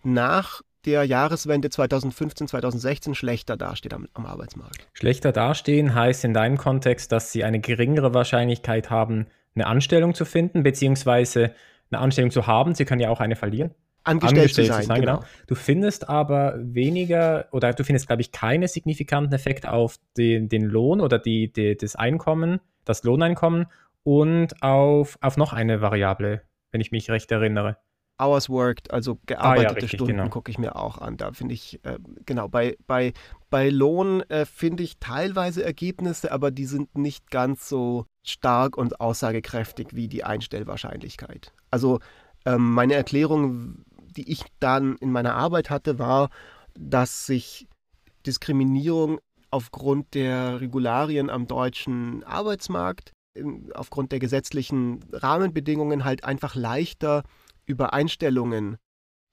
nach 0.03 0.61
der 0.85 1.03
Jahreswende 1.03 1.69
2015, 1.69 2.47
2016 2.47 3.15
schlechter 3.15 3.57
dasteht 3.57 3.93
am, 3.93 4.07
am, 4.13 4.25
Arbeitsmarkt. 4.25 4.87
Schlechter 4.93 5.31
dastehen 5.31 5.95
heißt 5.95 6.25
in 6.25 6.33
deinem 6.33 6.57
Kontext, 6.57 7.11
dass 7.11 7.31
sie 7.31 7.43
eine 7.43 7.59
geringere 7.59 8.13
Wahrscheinlichkeit 8.13 8.89
haben, 8.89 9.27
eine 9.55 9.67
Anstellung 9.67 10.13
zu 10.13 10.25
finden, 10.25 10.63
beziehungsweise 10.63 11.53
eine 11.91 12.01
Anstellung 12.01 12.31
zu 12.31 12.47
haben. 12.47 12.75
Sie 12.75 12.85
können 12.85 13.01
ja 13.01 13.09
auch 13.09 13.19
eine 13.19 13.35
verlieren. 13.35 13.71
Angestellt, 14.05 14.39
Angestellt 14.39 14.67
zu 14.67 14.73
sein, 14.73 14.83
sein 14.83 15.01
genau. 15.01 15.17
genau. 15.19 15.29
Du 15.47 15.55
findest 15.55 16.09
aber 16.09 16.55
weniger 16.57 17.47
oder 17.51 17.71
du 17.71 17.85
findest, 17.85 18.07
glaube 18.07 18.21
ich, 18.21 18.33
keine 18.33 18.67
signifikanten 18.67 19.33
Effekte 19.33 19.71
auf 19.71 19.97
den, 20.17 20.49
den 20.49 20.63
Lohn 20.63 20.99
oder 20.99 21.19
die, 21.19 21.53
die, 21.53 21.77
das 21.77 21.95
Einkommen, 21.95 22.59
das 22.83 23.03
Lohneinkommen 23.03 23.67
und 24.03 24.61
auf, 24.61 25.17
auf 25.21 25.37
noch 25.37 25.53
eine 25.53 25.79
Variable, 25.79 26.41
wenn 26.71 26.81
ich 26.81 26.91
mich 26.91 27.09
recht 27.09 27.31
erinnere. 27.31 27.77
Hours 28.19 28.49
worked, 28.49 28.91
also 28.91 29.17
gearbeitete 29.25 29.67
ah, 29.67 29.71
ja, 29.71 29.73
richtig, 29.73 29.91
Stunden, 29.91 30.17
genau. 30.17 30.29
gucke 30.29 30.51
ich 30.51 30.57
mir 30.57 30.75
auch 30.75 30.99
an. 30.99 31.17
Da 31.17 31.31
finde 31.33 31.53
ich, 31.53 31.79
äh, 31.83 31.97
genau, 32.25 32.47
bei, 32.47 32.77
bei, 32.85 33.13
bei 33.49 33.69
Lohn 33.69 34.21
äh, 34.29 34.45
finde 34.45 34.83
ich 34.83 34.97
teilweise 34.99 35.63
Ergebnisse, 35.63 36.31
aber 36.31 36.51
die 36.51 36.65
sind 36.65 36.97
nicht 36.97 37.31
ganz 37.31 37.67
so 37.67 38.05
stark 38.23 38.77
und 38.77 39.01
aussagekräftig 39.01 39.87
wie 39.91 40.07
die 40.07 40.23
Einstellwahrscheinlichkeit. 40.23 41.53
Also 41.71 41.99
ähm, 42.45 42.73
meine 42.73 42.93
Erklärung, 42.93 43.83
die 44.15 44.31
ich 44.31 44.43
dann 44.59 44.95
in 44.97 45.11
meiner 45.11 45.35
Arbeit 45.35 45.69
hatte, 45.69 45.97
war, 45.97 46.29
dass 46.75 47.25
sich 47.25 47.67
Diskriminierung 48.25 49.19
aufgrund 49.49 50.13
der 50.13 50.61
Regularien 50.61 51.29
am 51.29 51.47
deutschen 51.47 52.23
Arbeitsmarkt, 52.23 53.11
aufgrund 53.73 54.11
der 54.11 54.19
gesetzlichen 54.19 54.99
Rahmenbedingungen 55.11 56.05
halt 56.05 56.23
einfach 56.23 56.55
leichter 56.55 57.23
über 57.65 57.93
Einstellungen 57.93 58.77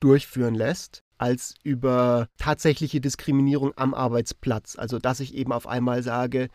durchführen 0.00 0.54
lässt, 0.54 1.04
als 1.18 1.54
über 1.62 2.28
tatsächliche 2.38 3.00
Diskriminierung 3.00 3.72
am 3.76 3.94
Arbeitsplatz. 3.94 4.76
Also 4.78 4.98
dass 4.98 5.20
ich 5.20 5.34
eben 5.34 5.52
auf 5.52 5.66
einmal 5.66 6.02
sage, 6.02 6.48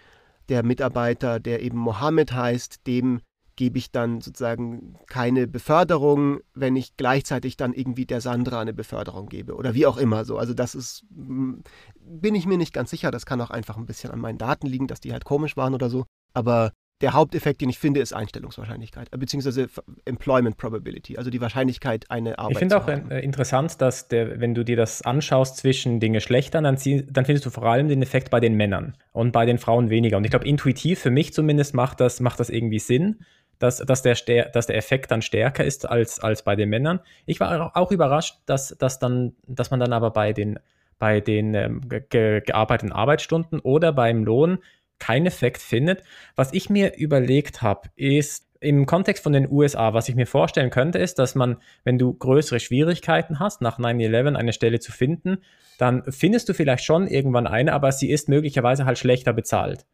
der 0.49 0.63
Mitarbeiter, 0.63 1.39
der 1.39 1.61
eben 1.61 1.77
Mohammed 1.77 2.31
heißt, 2.31 2.85
dem 2.87 3.21
gebe 3.55 3.77
ich 3.77 3.91
dann 3.91 4.21
sozusagen 4.21 4.97
keine 5.07 5.47
Beförderung, 5.47 6.39
wenn 6.53 6.75
ich 6.75 6.97
gleichzeitig 6.97 7.55
dann 7.55 7.73
irgendwie 7.73 8.05
der 8.05 8.19
Sandra 8.19 8.59
eine 8.59 8.73
Beförderung 8.73 9.29
gebe 9.29 9.55
oder 9.55 9.73
wie 9.73 9.85
auch 9.85 9.97
immer 9.97 10.25
so. 10.25 10.37
Also 10.37 10.53
das 10.53 10.75
ist, 10.75 11.05
bin 11.09 12.35
ich 12.35 12.45
mir 12.45 12.57
nicht 12.57 12.73
ganz 12.73 12.89
sicher. 12.89 13.11
Das 13.11 13.25
kann 13.25 13.39
auch 13.39 13.51
einfach 13.51 13.77
ein 13.77 13.85
bisschen 13.85 14.11
an 14.11 14.19
meinen 14.19 14.37
Daten 14.37 14.67
liegen, 14.67 14.87
dass 14.87 14.99
die 14.99 15.13
halt 15.13 15.23
komisch 15.23 15.55
waren 15.55 15.73
oder 15.73 15.89
so. 15.89 16.05
Aber 16.33 16.73
der 17.01 17.13
Haupteffekt, 17.13 17.61
den 17.61 17.69
ich 17.69 17.77
finde, 17.77 17.99
ist 17.99 18.13
Einstellungswahrscheinlichkeit, 18.13 19.09
äh, 19.11 19.17
beziehungsweise 19.17 19.67
Employment 20.05 20.57
Probability, 20.57 21.17
also 21.17 21.29
die 21.29 21.41
Wahrscheinlichkeit, 21.41 22.09
eine 22.09 22.39
Arbeit 22.39 22.53
Ich 22.53 22.59
finde 22.59 22.77
auch 22.77 22.87
haben. 22.87 23.11
Äh, 23.11 23.19
interessant, 23.19 23.81
dass 23.81 24.07
der, 24.07 24.39
wenn 24.39 24.55
du 24.55 24.63
dir 24.63 24.77
das 24.77 25.01
anschaust 25.01 25.57
zwischen 25.57 25.99
den 25.99 26.13
Geschlechtern, 26.13 26.63
dann, 26.63 26.75
dann, 26.75 27.25
findest 27.25 27.45
du 27.45 27.49
vor 27.49 27.65
allem 27.65 27.89
den 27.89 28.01
Effekt 28.01 28.29
bei 28.31 28.39
den 28.39 28.55
Männern 28.55 28.95
und 29.11 29.33
bei 29.33 29.45
den 29.45 29.57
Frauen 29.57 29.89
weniger. 29.89 30.17
Und 30.17 30.23
ich 30.23 30.31
glaube, 30.31 30.47
intuitiv 30.47 30.99
für 30.99 31.11
mich 31.11 31.33
zumindest 31.33 31.73
macht 31.73 31.99
das, 31.99 32.21
macht 32.21 32.39
das 32.39 32.49
irgendwie 32.49 32.79
Sinn, 32.79 33.19
dass, 33.59 33.77
dass, 33.77 34.01
der, 34.01 34.49
dass 34.49 34.67
der 34.67 34.77
Effekt 34.77 35.11
dann 35.11 35.21
stärker 35.21 35.63
ist 35.65 35.87
als, 35.87 36.19
als 36.19 36.43
bei 36.43 36.55
den 36.55 36.69
Männern. 36.69 36.99
Ich 37.25 37.39
war 37.39 37.75
auch 37.75 37.91
überrascht, 37.91 38.37
dass, 38.45 38.75
dass, 38.77 38.99
dann, 38.99 39.33
dass 39.47 39.71
man 39.71 39.79
dann 39.79 39.93
aber 39.93 40.11
bei 40.11 40.33
den, 40.33 40.59
bei 40.97 41.19
den 41.19 41.53
ähm, 41.53 41.81
ge 41.87 42.41
gearbeiteten 42.41 42.93
Arbeitsstunden 42.93 43.59
oder 43.59 43.91
beim 43.91 44.23
Lohn 44.23 44.59
keinen 44.99 45.25
Effekt 45.25 45.61
findet. 45.61 46.03
Was 46.35 46.53
ich 46.53 46.69
mir 46.69 46.97
überlegt 46.97 47.61
habe, 47.61 47.89
ist, 47.95 48.45
im 48.65 48.85
Kontext 48.85 49.23
von 49.23 49.33
den 49.33 49.49
USA, 49.49 49.93
was 49.93 50.09
ich 50.09 50.15
mir 50.15 50.25
vorstellen 50.25 50.69
könnte, 50.69 50.97
ist, 50.97 51.19
dass 51.19 51.35
man, 51.35 51.57
wenn 51.83 51.97
du 51.97 52.13
größere 52.13 52.59
Schwierigkeiten 52.59 53.39
hast, 53.39 53.61
nach 53.61 53.79
9-11 53.79 54.35
eine 54.35 54.53
Stelle 54.53 54.79
zu 54.79 54.91
finden, 54.91 55.37
dann 55.77 56.03
findest 56.09 56.49
du 56.49 56.53
vielleicht 56.53 56.83
schon 56.83 57.07
irgendwann 57.07 57.47
eine, 57.47 57.73
aber 57.73 57.91
sie 57.91 58.09
ist 58.09 58.29
möglicherweise 58.29 58.85
halt 58.85 58.97
schlechter 58.97 59.33
bezahlt. 59.33 59.85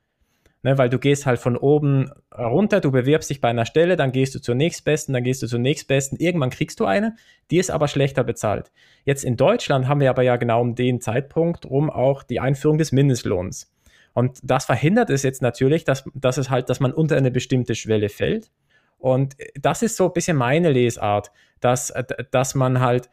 Ne, 0.63 0.77
weil 0.77 0.89
du 0.89 0.99
gehst 0.99 1.25
halt 1.25 1.39
von 1.39 1.57
oben 1.57 2.11
runter, 2.37 2.81
du 2.81 2.91
bewirbst 2.91 3.31
dich 3.31 3.41
bei 3.41 3.49
einer 3.49 3.65
Stelle, 3.65 3.95
dann 3.95 4.11
gehst 4.11 4.35
du 4.35 4.39
zur 4.39 4.53
nächstbesten, 4.53 5.11
dann 5.11 5.23
gehst 5.23 5.41
du 5.41 5.47
zur 5.47 5.57
nächstbesten, 5.57 6.19
irgendwann 6.19 6.51
kriegst 6.51 6.79
du 6.79 6.85
eine, 6.85 7.15
die 7.49 7.57
ist 7.57 7.71
aber 7.71 7.87
schlechter 7.87 8.23
bezahlt. 8.23 8.71
Jetzt 9.03 9.23
in 9.23 9.37
Deutschland 9.37 9.87
haben 9.87 10.01
wir 10.01 10.11
aber 10.11 10.21
ja 10.21 10.35
genau 10.35 10.61
um 10.61 10.75
den 10.75 11.01
Zeitpunkt 11.01 11.65
rum 11.65 11.89
auch 11.89 12.21
die 12.21 12.39
Einführung 12.39 12.77
des 12.77 12.91
Mindestlohns. 12.91 13.71
Und 14.13 14.39
das 14.43 14.65
verhindert 14.65 15.09
es 15.09 15.23
jetzt 15.23 15.41
natürlich, 15.41 15.83
dass, 15.83 16.03
dass 16.13 16.37
es 16.37 16.49
halt, 16.49 16.69
dass 16.69 16.79
man 16.79 16.93
unter 16.93 17.17
eine 17.17 17.31
bestimmte 17.31 17.75
Schwelle 17.75 18.09
fällt. 18.09 18.51
Und 18.97 19.35
das 19.55 19.81
ist 19.81 19.97
so 19.97 20.07
ein 20.07 20.13
bisschen 20.13 20.37
meine 20.37 20.71
Lesart, 20.71 21.31
dass, 21.59 21.93
dass 22.31 22.55
man 22.55 22.79
halt 22.79 23.09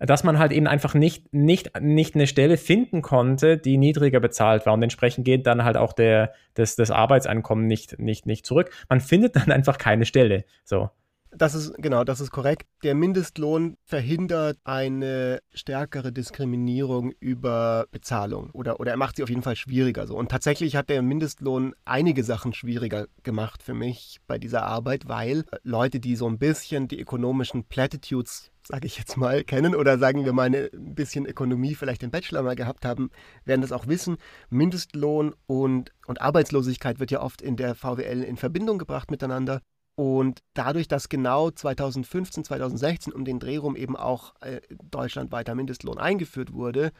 dass 0.00 0.24
man 0.24 0.38
halt 0.38 0.50
eben 0.52 0.66
einfach 0.66 0.94
nicht, 0.94 1.32
nicht, 1.32 1.78
nicht 1.78 2.14
eine 2.14 2.26
Stelle 2.26 2.56
finden 2.56 3.02
konnte, 3.02 3.58
die 3.58 3.76
niedriger 3.76 4.18
bezahlt 4.18 4.64
war 4.64 4.72
und 4.72 4.82
entsprechend 4.82 5.26
geht 5.26 5.46
dann 5.46 5.62
halt 5.62 5.76
auch 5.76 5.92
der, 5.92 6.32
das, 6.54 6.74
das 6.74 6.90
Arbeitseinkommen 6.90 7.66
nicht, 7.66 7.98
nicht, 7.98 8.24
nicht 8.24 8.46
zurück. 8.46 8.70
Man 8.88 9.00
findet 9.00 9.36
dann 9.36 9.52
einfach 9.52 9.76
keine 9.76 10.06
Stelle. 10.06 10.44
So. 10.64 10.88
Das 11.32 11.54
ist, 11.54 11.74
genau, 11.78 12.02
das 12.02 12.20
ist 12.20 12.32
korrekt. 12.32 12.66
Der 12.82 12.94
Mindestlohn 12.94 13.76
verhindert 13.84 14.58
eine 14.64 15.40
stärkere 15.54 16.12
Diskriminierung 16.12 17.12
über 17.20 17.86
Bezahlung 17.92 18.50
oder, 18.50 18.80
oder 18.80 18.90
er 18.90 18.96
macht 18.96 19.16
sie 19.16 19.22
auf 19.22 19.28
jeden 19.28 19.42
Fall 19.42 19.54
schwieriger. 19.54 20.06
So. 20.08 20.16
Und 20.16 20.30
tatsächlich 20.30 20.74
hat 20.74 20.88
der 20.88 21.02
Mindestlohn 21.02 21.74
einige 21.84 22.24
Sachen 22.24 22.52
schwieriger 22.52 23.06
gemacht 23.22 23.62
für 23.62 23.74
mich 23.74 24.18
bei 24.26 24.38
dieser 24.38 24.64
Arbeit, 24.64 25.08
weil 25.08 25.44
Leute, 25.62 26.00
die 26.00 26.16
so 26.16 26.28
ein 26.28 26.38
bisschen 26.38 26.88
die 26.88 27.00
ökonomischen 27.00 27.64
Platitudes 27.64 28.50
sage 28.62 28.86
ich 28.86 28.98
jetzt 28.98 29.16
mal, 29.16 29.42
kennen 29.42 29.74
oder 29.74 29.98
sagen 29.98 30.24
wir 30.24 30.32
mal 30.32 30.54
ein 30.54 30.94
bisschen 30.94 31.26
Ökonomie 31.26 31.74
vielleicht 31.74 32.02
den 32.02 32.10
Bachelor 32.10 32.42
mal 32.42 32.54
gehabt 32.56 32.84
haben, 32.84 33.10
werden 33.44 33.62
das 33.62 33.72
auch 33.72 33.86
wissen. 33.86 34.16
Mindestlohn 34.48 35.34
und, 35.46 35.92
und 36.06 36.20
Arbeitslosigkeit 36.20 37.00
wird 37.00 37.10
ja 37.10 37.20
oft 37.20 37.42
in 37.42 37.56
der 37.56 37.74
VWL 37.74 38.22
in 38.22 38.36
Verbindung 38.36 38.78
gebracht 38.78 39.10
miteinander. 39.10 39.60
Und 40.00 40.42
dadurch, 40.54 40.88
dass 40.88 41.10
genau 41.10 41.50
2015, 41.50 42.44
2016 42.44 43.12
um 43.12 43.26
den 43.26 43.38
Dreh 43.38 43.58
rum 43.58 43.76
eben 43.76 43.96
auch 43.96 44.32
äh, 44.40 44.62
deutschlandweiter 44.90 45.54
Mindestlohn 45.54 45.98
eingeführt 45.98 46.54
wurde, 46.54 46.92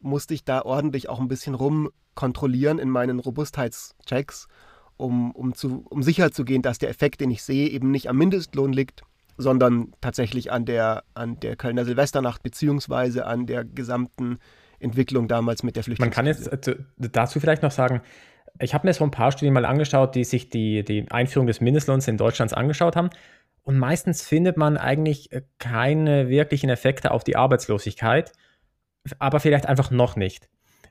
musste 0.00 0.34
ich 0.34 0.44
da 0.44 0.60
ordentlich 0.60 1.08
auch 1.08 1.20
ein 1.20 1.28
bisschen 1.28 1.54
rumkontrollieren 1.54 2.78
in 2.78 2.90
meinen 2.90 3.18
Robustheitschecks, 3.18 4.46
um, 4.98 5.30
um, 5.30 5.54
zu, 5.54 5.86
um 5.88 6.02
sicher 6.02 6.32
zu 6.32 6.44
gehen, 6.44 6.60
dass 6.60 6.78
der 6.78 6.90
Effekt, 6.90 7.22
den 7.22 7.30
ich 7.30 7.42
sehe, 7.42 7.70
eben 7.70 7.90
nicht 7.90 8.10
am 8.10 8.18
Mindestlohn 8.18 8.74
liegt, 8.74 9.04
sondern 9.38 9.94
tatsächlich 10.02 10.52
an 10.52 10.66
der, 10.66 11.04
an 11.14 11.40
der 11.40 11.56
Kölner 11.56 11.86
Silvesternacht 11.86 12.42
beziehungsweise 12.42 13.24
an 13.24 13.46
der 13.46 13.64
gesamten 13.64 14.36
Entwicklung 14.80 15.28
damals 15.28 15.62
mit 15.62 15.76
der 15.76 15.82
Flüchtlingskrise. 15.82 16.50
Man 16.50 16.60
kann 16.60 16.60
jetzt 16.60 16.68
äh, 16.68 17.08
dazu 17.10 17.40
vielleicht 17.40 17.62
noch 17.62 17.70
sagen, 17.70 18.02
ich 18.58 18.74
habe 18.74 18.86
mir 18.86 18.94
so 18.94 19.04
ein 19.04 19.10
paar 19.10 19.32
Studien 19.32 19.52
mal 19.52 19.64
angeschaut, 19.64 20.14
die 20.14 20.24
sich 20.24 20.48
die, 20.48 20.84
die 20.84 21.10
Einführung 21.10 21.46
des 21.46 21.60
Mindestlohns 21.60 22.06
in 22.08 22.16
Deutschland 22.16 22.56
angeschaut 22.56 22.96
haben. 22.96 23.10
Und 23.62 23.78
meistens 23.78 24.22
findet 24.22 24.56
man 24.56 24.76
eigentlich 24.76 25.32
äh, 25.32 25.42
keine 25.58 26.28
wirklichen 26.28 26.70
Effekte 26.70 27.10
auf 27.10 27.24
die 27.24 27.36
Arbeitslosigkeit, 27.36 28.32
aber 29.18 29.40
vielleicht 29.40 29.66
einfach 29.66 29.90
noch 29.90 30.16
nicht. 30.16 30.48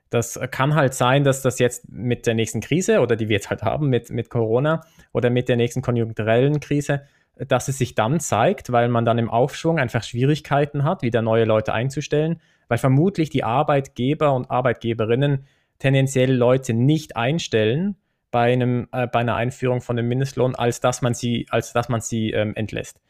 Das 0.10 0.39
kann 0.52 0.76
halt 0.76 0.93
sein, 0.93 1.23
dass 1.23 1.41
das 1.41 1.58
jetzt 1.58 1.89
mit 1.89 2.28
der 2.28 2.36
nächsten 2.36 2.62
Krise 2.62 2.99
oder 2.99 3.15
die 3.15 3.30
wir 3.30 3.36
jetzt 3.36 3.49
halt 3.49 3.63
haben 3.63 3.89
mit, 3.89 4.12
mit 4.12 4.30
Corona 4.30 4.82
oder 5.12 5.32
mit 5.32 5.49
der 5.49 5.56
nächsten 5.56 5.82
konjunkturellen 5.82 6.60
Krise, 6.60 7.08
dass 7.36 7.67
es 7.67 7.80
sich 7.80 7.95
dann 7.95 8.19
zeigt, 8.19 8.71
weil 8.71 8.89
man 8.89 9.06
dann 9.06 9.17
im 9.17 9.30
Aufschwung 9.30 9.80
einfach 9.80 10.04
Schwierigkeiten 10.04 10.84
hat, 10.84 11.02
wieder 11.02 11.23
neue 11.23 11.45
Leute 11.45 11.73
einzustellen, 11.73 12.39
weil 12.67 12.78
vermutlich 12.78 13.32
die 13.32 13.43
Arbeitgeber 13.43 14.34
und 14.34 14.52
Arbeitgeberinnen 14.52 15.45
tendenziell 15.84 16.34
Leute 16.34 16.74
nicht 16.74 17.17
einstellen 17.17 17.98
bei, 18.32 18.54
einem, 18.54 18.88
äh, 18.93 19.06
bei 19.06 19.19
einer 19.19 19.36
Einführung 19.36 19.82
von 19.82 19.98
dem 19.98 20.08
Mindestlohn, 20.08 20.56
als 20.56 20.80
dass 20.80 21.02
man 21.02 21.13
sie, 21.13 21.46
als 21.50 21.74
dass 21.74 21.89
man 21.89 22.00
sie 22.00 22.32
ähm, 22.32 22.56
entlässt. 22.56 23.02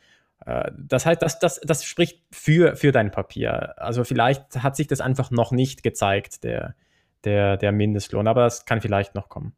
Äh, 0.47 0.71
das 0.75 1.05
heißt, 1.05 1.21
das, 1.21 1.37
das, 1.37 1.61
das 1.61 1.85
spricht 1.85 2.23
für, 2.31 2.75
für 2.75 2.91
dein 2.91 3.11
Papier. 3.11 3.75
Also 3.77 4.03
vielleicht 4.03 4.63
hat 4.63 4.75
sich 4.75 4.87
das 4.87 5.01
einfach 5.01 5.29
noch 5.29 5.51
nicht 5.51 5.83
gezeigt, 5.83 6.43
der, 6.43 6.73
der, 7.25 7.57
der 7.57 7.71
Mindestlohn, 7.71 8.27
aber 8.27 8.41
das 8.41 8.65
kann 8.65 8.81
vielleicht 8.81 9.13
noch 9.13 9.29
kommen. 9.29 9.53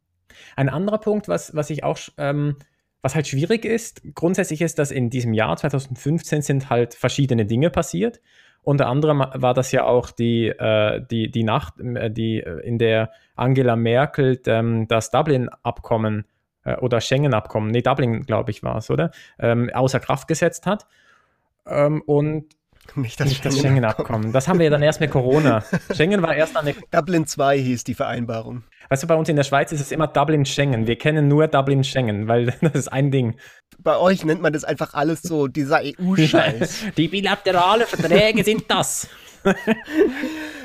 Ein 0.57 0.67
anderer 0.67 0.99
Punkt, 0.99 1.29
was, 1.29 1.55
was 1.55 1.69
ich 1.69 1.85
auch 1.85 1.97
ähm, 2.17 2.57
was 3.01 3.15
halt 3.15 3.27
schwierig 3.27 3.65
ist, 3.65 4.01
grundsätzlich 4.15 4.61
ist, 4.61 4.79
dass 4.79 4.89
in 4.89 5.11
diesem 5.11 5.33
Jahr 5.33 5.55
2015 5.55 6.41
sind 6.41 6.69
halt 6.71 6.95
verschiedene 6.95 7.45
Dinge 7.45 7.69
passiert. 7.69 8.19
Unter 8.65 8.87
anderem 8.87 9.19
war 9.19 9.53
das 9.53 9.71
ja 9.71 9.85
auch 9.85 10.09
die, 10.09 10.47
äh, 10.47 10.99
die, 11.09 11.29
die 11.29 11.43
Nacht, 11.43 11.79
äh, 11.79 12.09
die, 12.09 12.41
äh, 12.41 12.59
in 12.61 12.79
der 12.79 13.11
Angela 13.35 13.75
Merkel 13.75 14.41
ähm, 14.47 14.87
das 14.87 15.11
Dublin-Abkommen 15.11 16.25
äh, 16.63 16.75
oder 16.77 16.99
Schengen-Abkommen, 16.99 17.69
nee, 17.69 17.83
Dublin, 17.83 18.23
glaube 18.23 18.49
ich, 18.49 18.63
war 18.63 18.77
es, 18.77 18.89
oder? 18.89 19.11
Ähm, 19.37 19.69
außer 19.71 19.99
Kraft 19.99 20.27
gesetzt 20.27 20.65
hat. 20.65 20.87
Ähm, 21.67 22.01
und 22.07 22.55
nicht 22.95 23.19
das, 23.19 23.41
das 23.41 23.59
Schengen-Abkommen. 23.59 24.31
Das 24.31 24.47
haben 24.47 24.59
wir 24.59 24.65
ja 24.65 24.69
dann 24.69 24.83
erst 24.83 24.99
mit 24.99 25.11
Corona. 25.11 25.63
Schengen 25.95 26.21
war 26.21 26.35
erst 26.35 26.57
eine. 26.57 26.75
Dublin 26.91 27.25
2 27.25 27.57
hieß 27.59 27.83
die 27.83 27.93
Vereinbarung. 27.93 28.63
Weißt 28.89 29.03
du, 29.03 29.07
bei 29.07 29.15
uns 29.15 29.29
in 29.29 29.35
der 29.35 29.43
Schweiz 29.43 29.71
ist 29.71 29.81
es 29.81 29.91
immer 29.91 30.07
Dublin-Schengen. 30.07 30.87
Wir 30.87 30.97
kennen 30.97 31.27
nur 31.27 31.47
Dublin-Schengen, 31.47 32.27
weil 32.27 32.53
das 32.61 32.73
ist 32.73 32.87
ein 32.87 33.11
Ding. 33.11 33.35
Bei 33.79 33.97
euch 33.97 34.23
nennt 34.23 34.41
man 34.41 34.53
das 34.53 34.63
einfach 34.63 34.93
alles 34.93 35.21
so, 35.21 35.47
dieser 35.47 35.81
EU-Scheiß. 35.83 36.85
die 36.97 37.07
bilaterale 37.07 37.85
Verträge 37.85 38.43
sind 38.43 38.65
das. 38.69 39.09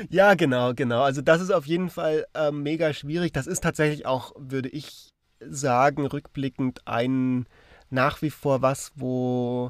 ja, 0.09 0.33
genau, 0.33 0.73
genau. 0.73 1.03
Also 1.03 1.21
das 1.21 1.41
ist 1.41 1.51
auf 1.51 1.65
jeden 1.65 1.89
Fall 1.89 2.25
äh, 2.33 2.51
mega 2.51 2.93
schwierig. 2.93 3.33
Das 3.33 3.47
ist 3.47 3.61
tatsächlich 3.61 4.05
auch, 4.05 4.33
würde 4.37 4.69
ich 4.69 5.09
sagen, 5.39 6.05
rückblickend 6.05 6.81
ein 6.85 7.45
nach 7.89 8.21
wie 8.21 8.29
vor 8.29 8.61
was, 8.61 8.91
wo 8.95 9.69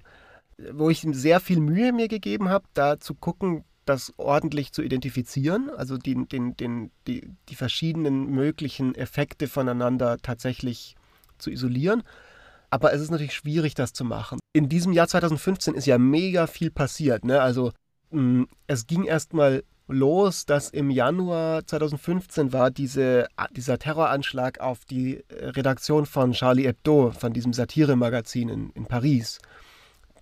wo 0.73 0.89
ich 0.89 1.05
sehr 1.11 1.39
viel 1.39 1.59
Mühe 1.59 1.93
mir 1.93 2.07
gegeben 2.07 2.49
habe, 2.49 2.65
da 2.73 2.99
zu 2.99 3.15
gucken, 3.15 3.63
das 3.85 4.13
ordentlich 4.17 4.71
zu 4.71 4.81
identifizieren, 4.81 5.69
also 5.69 5.97
die, 5.97 6.25
den, 6.27 6.55
den, 6.55 6.91
die, 7.07 7.29
die 7.49 7.55
verschiedenen 7.55 8.27
möglichen 8.27 8.95
Effekte 8.95 9.47
voneinander 9.47 10.17
tatsächlich 10.17 10.95
zu 11.37 11.49
isolieren. 11.49 12.03
Aber 12.69 12.93
es 12.93 13.01
ist 13.01 13.11
natürlich 13.11 13.33
schwierig, 13.33 13.73
das 13.73 13.91
zu 13.91 14.05
machen. 14.05 14.39
In 14.53 14.69
diesem 14.69 14.93
Jahr 14.93 15.07
2015 15.07 15.73
ist 15.73 15.87
ja 15.87 15.97
mega 15.97 16.47
viel 16.47 16.71
passiert. 16.71 17.25
Ne? 17.25 17.41
Also 17.41 17.71
mh, 18.11 18.45
es 18.67 18.87
ging 18.87 19.03
erstmal 19.03 19.63
los, 19.87 20.45
dass 20.45 20.69
im 20.69 20.89
Januar 20.89 21.65
2015 21.65 22.53
war 22.53 22.71
diese, 22.71 23.27
dieser 23.51 23.77
Terroranschlag 23.77 24.59
auf 24.61 24.85
die 24.85 25.23
Redaktion 25.29 26.05
von 26.05 26.31
Charlie 26.31 26.65
Hebdo, 26.67 27.11
von 27.11 27.33
diesem 27.33 27.51
Satiremagazin 27.51 28.47
in, 28.47 28.69
in 28.71 28.85
Paris. 28.85 29.39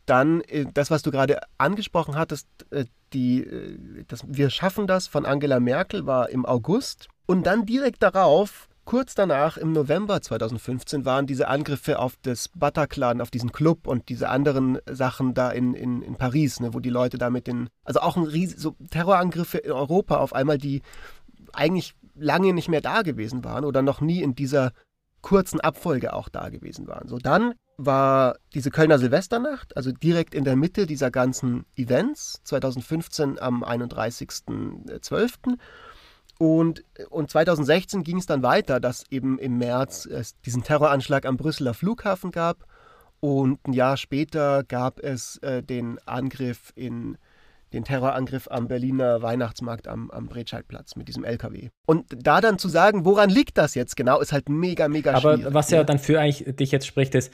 Dann 0.10 0.42
äh, 0.42 0.66
das, 0.74 0.90
was 0.90 1.04
du 1.04 1.12
gerade 1.12 1.40
angesprochen 1.60 2.16
hattest, 2.16 2.48
äh, 2.72 2.86
die, 3.14 3.44
äh, 3.44 4.04
das 4.08 4.24
Wir 4.28 4.50
schaffen 4.50 4.88
das 4.88 5.08
von 5.08 5.26
Angela 5.26 5.60
Merkel 5.60 6.08
war 6.08 6.30
im 6.30 6.46
August. 6.46 7.10
Und 7.28 7.46
dann 7.46 7.68
direkt 7.68 8.02
darauf, 8.02 8.68
kurz 8.86 9.14
danach, 9.14 9.58
im 9.58 9.72
November 9.72 10.20
2015, 10.20 11.06
waren 11.06 11.28
diese 11.28 11.48
Angriffe 11.48 12.00
auf 12.00 12.16
das 12.24 12.50
Bataclan, 12.50 13.22
auf 13.22 13.30
diesen 13.30 13.52
Club 13.52 13.86
und 13.86 14.10
diese 14.10 14.30
anderen 14.30 14.80
Sachen 14.90 15.36
da 15.36 15.52
in, 15.52 15.76
in, 15.76 16.02
in 16.02 16.16
Paris, 16.16 16.60
ne, 16.60 16.74
wo 16.74 16.80
die 16.80 16.90
Leute 16.90 17.20
da 17.20 17.30
mit 17.30 17.46
den, 17.46 17.70
also 17.84 18.00
auch 18.00 18.18
ein 18.18 18.24
riesen, 18.24 18.58
so 18.58 18.76
Terrorangriffe 18.90 19.60
in 19.60 19.72
Europa 19.72 20.18
auf 20.18 20.34
einmal, 20.34 20.58
die 20.58 20.82
eigentlich 21.54 21.94
lange 22.16 22.52
nicht 22.54 22.68
mehr 22.68 22.82
da 22.82 23.04
gewesen 23.04 23.44
waren 23.44 23.64
oder 23.64 23.84
noch 23.84 24.02
nie 24.02 24.24
in 24.24 24.34
dieser 24.34 24.72
kurzen 25.22 25.60
Abfolge 25.60 26.14
auch 26.14 26.30
da 26.30 26.50
gewesen 26.50 26.88
waren. 26.88 27.08
So 27.08 27.20
dann 27.20 27.54
war 27.80 28.36
diese 28.54 28.72
Kölner 28.72 29.00
Silvesternacht, 29.00 29.78
also 29.78 29.92
direkt 29.92 30.36
in 30.36 30.44
der 30.44 30.58
Mitte 30.58 30.86
dieser 30.86 31.12
ganzen 31.12 31.66
Events, 31.78 32.42
2015 32.44 33.40
am 33.40 33.64
31.12. 33.64 35.58
Und, 36.38 36.84
und 37.10 37.32
2016 37.32 38.04
ging 38.04 38.18
es 38.18 38.26
dann 38.26 38.44
weiter, 38.44 38.80
dass 38.80 39.06
eben 39.10 39.40
im 39.40 39.58
März 39.58 40.06
es 40.06 40.40
diesen 40.42 40.64
Terroranschlag 40.64 41.26
am 41.26 41.38
Brüsseler 41.38 41.74
Flughafen 41.74 42.32
gab. 42.32 42.66
Und 43.22 43.66
ein 43.66 43.74
Jahr 43.74 43.98
später 43.98 44.64
gab 44.64 45.00
es 45.00 45.38
äh, 45.38 45.64
den 45.64 46.00
Angriff 46.06 46.72
in 46.76 47.18
den 47.74 47.84
Terrorangriff 47.84 48.48
am 48.50 48.68
Berliner 48.68 49.22
Weihnachtsmarkt 49.22 49.88
am, 49.88 50.10
am 50.12 50.28
Bretscheidplatz 50.28 50.96
mit 50.96 51.08
diesem 51.08 51.24
LKW. 51.24 51.70
Und 51.86 52.06
da 52.10 52.42
dann 52.42 52.58
zu 52.58 52.68
sagen, 52.68 53.06
woran 53.06 53.30
liegt 53.30 53.58
das 53.58 53.76
jetzt 53.76 53.96
genau, 53.96 54.20
ist 54.20 54.32
halt 54.32 54.50
mega, 54.50 54.88
mega 54.88 55.12
Aber 55.12 55.34
schwierig. 55.34 55.46
Aber 55.46 55.54
was 55.54 55.70
ja 55.70 55.84
dann 55.84 56.00
für 56.00 56.20
eigentlich 56.20 56.56
dich 56.56 56.72
jetzt 56.72 56.88
spricht, 56.88 57.16
ist, 57.16 57.32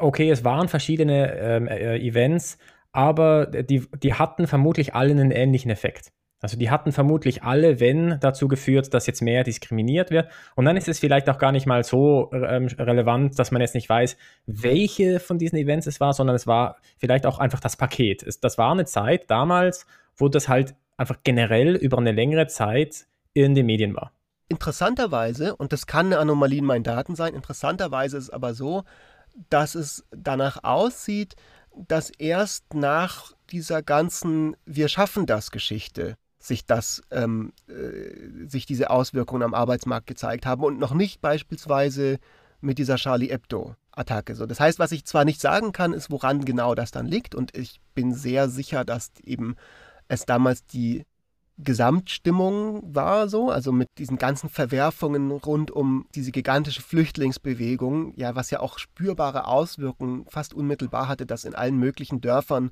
okay, 0.00 0.30
es 0.30 0.44
waren 0.44 0.68
verschiedene 0.68 1.32
ähm, 1.34 1.68
äh, 1.68 1.98
Events, 1.98 2.58
aber 2.92 3.46
die, 3.46 3.86
die 4.02 4.14
hatten 4.14 4.46
vermutlich 4.46 4.94
alle 4.94 5.10
einen 5.12 5.30
ähnlichen 5.30 5.70
Effekt. 5.70 6.12
Also 6.44 6.58
die 6.58 6.68
hatten 6.68 6.92
vermutlich 6.92 7.42
alle, 7.42 7.80
wenn, 7.80 8.18
dazu 8.20 8.48
geführt, 8.48 8.92
dass 8.92 9.06
jetzt 9.06 9.22
mehr 9.22 9.44
diskriminiert 9.44 10.10
wird. 10.10 10.28
Und 10.56 10.66
dann 10.66 10.76
ist 10.76 10.88
es 10.88 10.98
vielleicht 10.98 11.30
auch 11.30 11.38
gar 11.38 11.52
nicht 11.52 11.64
mal 11.64 11.84
so 11.84 12.30
ähm, 12.34 12.66
relevant, 12.78 13.38
dass 13.38 13.50
man 13.50 13.62
jetzt 13.62 13.74
nicht 13.74 13.88
weiß, 13.88 14.18
welche 14.44 15.20
von 15.20 15.38
diesen 15.38 15.56
Events 15.56 15.86
es 15.86 16.00
war, 16.00 16.12
sondern 16.12 16.36
es 16.36 16.46
war 16.46 16.76
vielleicht 16.98 17.24
auch 17.24 17.38
einfach 17.38 17.60
das 17.60 17.76
Paket. 17.76 18.22
Es, 18.22 18.40
das 18.40 18.58
war 18.58 18.72
eine 18.72 18.84
Zeit 18.84 19.30
damals, 19.30 19.86
wo 20.16 20.28
das 20.28 20.46
halt 20.46 20.74
einfach 20.98 21.16
generell 21.24 21.76
über 21.76 21.96
eine 21.96 22.12
längere 22.12 22.46
Zeit 22.46 23.06
in 23.32 23.54
den 23.54 23.64
Medien 23.64 23.96
war. 23.96 24.12
Interessanterweise, 24.48 25.56
und 25.56 25.72
das 25.72 25.86
kann 25.86 26.06
eine 26.06 26.18
Anomalie 26.18 26.58
in 26.58 26.64
meinen 26.64 26.84
Daten 26.84 27.16
sein, 27.16 27.34
interessanterweise 27.34 28.18
ist 28.18 28.24
es 28.24 28.30
aber 28.30 28.54
so, 28.54 28.84
dass 29.50 29.74
es 29.74 30.04
danach 30.10 30.62
aussieht, 30.62 31.34
dass 31.74 32.10
erst 32.10 32.74
nach 32.74 33.32
dieser 33.50 33.82
ganzen 33.82 34.56
Wir 34.64 34.88
schaffen 34.88 35.26
das 35.26 35.50
Geschichte 35.50 36.16
sich 36.38 36.66
das, 36.66 37.02
ähm, 37.10 37.52
äh, 37.68 38.46
sich 38.46 38.66
diese 38.66 38.90
Auswirkungen 38.90 39.42
am 39.42 39.54
Arbeitsmarkt 39.54 40.06
gezeigt 40.06 40.44
haben 40.46 40.62
und 40.62 40.78
noch 40.78 40.92
nicht 40.92 41.20
beispielsweise 41.20 42.18
mit 42.60 42.78
dieser 42.78 42.96
Charlie 42.96 43.30
Hebdo-Attacke. 43.30 44.34
So, 44.34 44.46
das 44.46 44.60
heißt, 44.60 44.78
was 44.78 44.92
ich 44.92 45.06
zwar 45.06 45.24
nicht 45.24 45.40
sagen 45.40 45.72
kann, 45.72 45.94
ist, 45.94 46.10
woran 46.10 46.44
genau 46.44 46.74
das 46.74 46.90
dann 46.90 47.06
liegt, 47.06 47.34
und 47.34 47.56
ich 47.56 47.80
bin 47.94 48.12
sehr 48.12 48.48
sicher, 48.48 48.84
dass 48.84 49.10
eben 49.22 49.56
es 50.08 50.26
damals 50.26 50.66
die 50.66 51.04
Gesamtstimmung 51.58 52.94
war 52.94 53.28
so, 53.28 53.50
also 53.50 53.70
mit 53.70 53.88
diesen 53.98 54.18
ganzen 54.18 54.48
Verwerfungen 54.48 55.30
rund 55.30 55.70
um 55.70 56.06
diese 56.14 56.32
gigantische 56.32 56.82
Flüchtlingsbewegung, 56.82 58.12
ja, 58.16 58.34
was 58.34 58.50
ja 58.50 58.60
auch 58.60 58.78
spürbare 58.78 59.46
Auswirkungen 59.46 60.26
fast 60.28 60.52
unmittelbar 60.52 61.08
hatte, 61.08 61.26
dass 61.26 61.44
in 61.44 61.54
allen 61.54 61.78
möglichen 61.78 62.20
Dörfern 62.20 62.70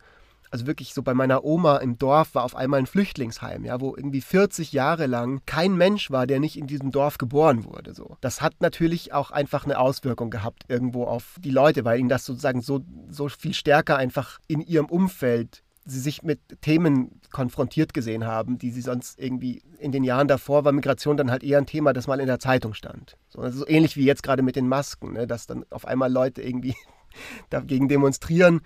also 0.53 0.67
wirklich 0.67 0.93
so 0.93 1.03
bei 1.03 1.15
meiner 1.15 1.45
Oma 1.45 1.79
im 1.79 1.97
Dorf 1.97 2.35
war 2.35 2.45
auf 2.45 2.55
einmal 2.55 2.81
ein 2.81 2.87
Flüchtlingsheim, 2.87 3.65
ja, 3.65 3.81
wo 3.81 3.97
irgendwie 3.97 4.21
40 4.21 4.73
Jahre 4.73 5.07
lang 5.07 5.41
kein 5.47 5.75
Mensch 5.77 6.11
war, 6.11 6.27
der 6.27 6.41
nicht 6.41 6.59
in 6.59 6.67
diesem 6.67 6.91
Dorf 6.91 7.17
geboren 7.17 7.65
wurde. 7.65 7.95
So. 7.95 8.19
Das 8.21 8.43
hat 8.43 8.61
natürlich 8.61 9.15
auch 9.15 9.31
einfach 9.31 9.65
eine 9.65 9.79
Auswirkung 9.79 10.31
gehabt 10.31 10.65
irgendwo 10.69 11.05
auf 11.05 11.37
die 11.41 11.51
Leute, 11.51 11.87
weil 11.87 11.99
ihnen 11.99 12.11
das 12.11 12.27
sozusagen 12.27 12.61
so, 12.61 12.81
so 13.09 13.31
viel 13.31 13.55
stärker 13.55 13.97
einfach 13.97 14.39
in 14.47 14.61
ihrem 14.61 14.87
Umfeld 14.87 15.63
sie 15.85 16.01
sich 16.01 16.23
mit 16.23 16.41
Themen 16.61 17.21
konfrontiert 17.31 17.93
gesehen 17.95 18.25
haben, 18.27 18.59
die 18.59 18.71
sie 18.71 18.83
sonst 18.83 19.19
irgendwie 19.19 19.63
in 19.79 19.93
den 19.93 20.05
Jahren 20.05 20.29
davor 20.29 20.65
war 20.65 20.73
Migration 20.73 21.17
dann 21.17 21.31
halt 21.31 21.43
eher 21.43 21.59
ein 21.59 21.67
Thema, 21.67 21.93
das 21.93 22.07
mal 22.07 22.21
in 22.21 22.27
der 22.27 22.39
Zeitung 22.39 22.75
stand. 22.75 23.17
So, 23.29 23.49
so 23.51 23.67
ähnlich 23.67 23.97
wie 23.97 24.05
jetzt 24.05 24.23
gerade 24.23 24.43
mit 24.43 24.57
den 24.57 24.69
Masken, 24.69 25.13
ne, 25.13 25.27
dass 25.27 25.47
dann 25.47 25.65
auf 25.71 25.87
einmal 25.87 26.13
Leute 26.13 26.43
irgendwie 26.43 26.77
dagegen 27.51 27.89
demonstrieren 27.89 28.61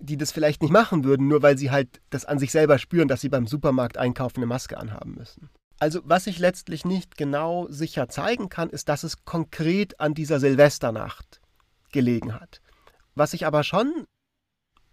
die 0.00 0.16
das 0.16 0.32
vielleicht 0.32 0.62
nicht 0.62 0.72
machen 0.72 1.04
würden, 1.04 1.28
nur 1.28 1.42
weil 1.42 1.58
sie 1.58 1.70
halt 1.70 2.00
das 2.10 2.24
an 2.24 2.38
sich 2.38 2.50
selber 2.50 2.78
spüren, 2.78 3.08
dass 3.08 3.20
sie 3.20 3.28
beim 3.28 3.46
Supermarkt 3.46 3.98
einkaufen 3.98 4.38
eine 4.38 4.46
Maske 4.46 4.78
anhaben 4.78 5.14
müssen. 5.14 5.50
Also 5.78 6.00
was 6.04 6.26
ich 6.26 6.38
letztlich 6.38 6.84
nicht 6.84 7.16
genau 7.16 7.66
sicher 7.68 8.08
zeigen 8.08 8.48
kann, 8.48 8.70
ist, 8.70 8.88
dass 8.88 9.02
es 9.02 9.24
konkret 9.24 10.00
an 10.00 10.14
dieser 10.14 10.40
Silvesternacht 10.40 11.40
gelegen 11.92 12.34
hat. 12.34 12.60
Was 13.14 13.34
ich 13.34 13.46
aber 13.46 13.62
schon 13.62 14.06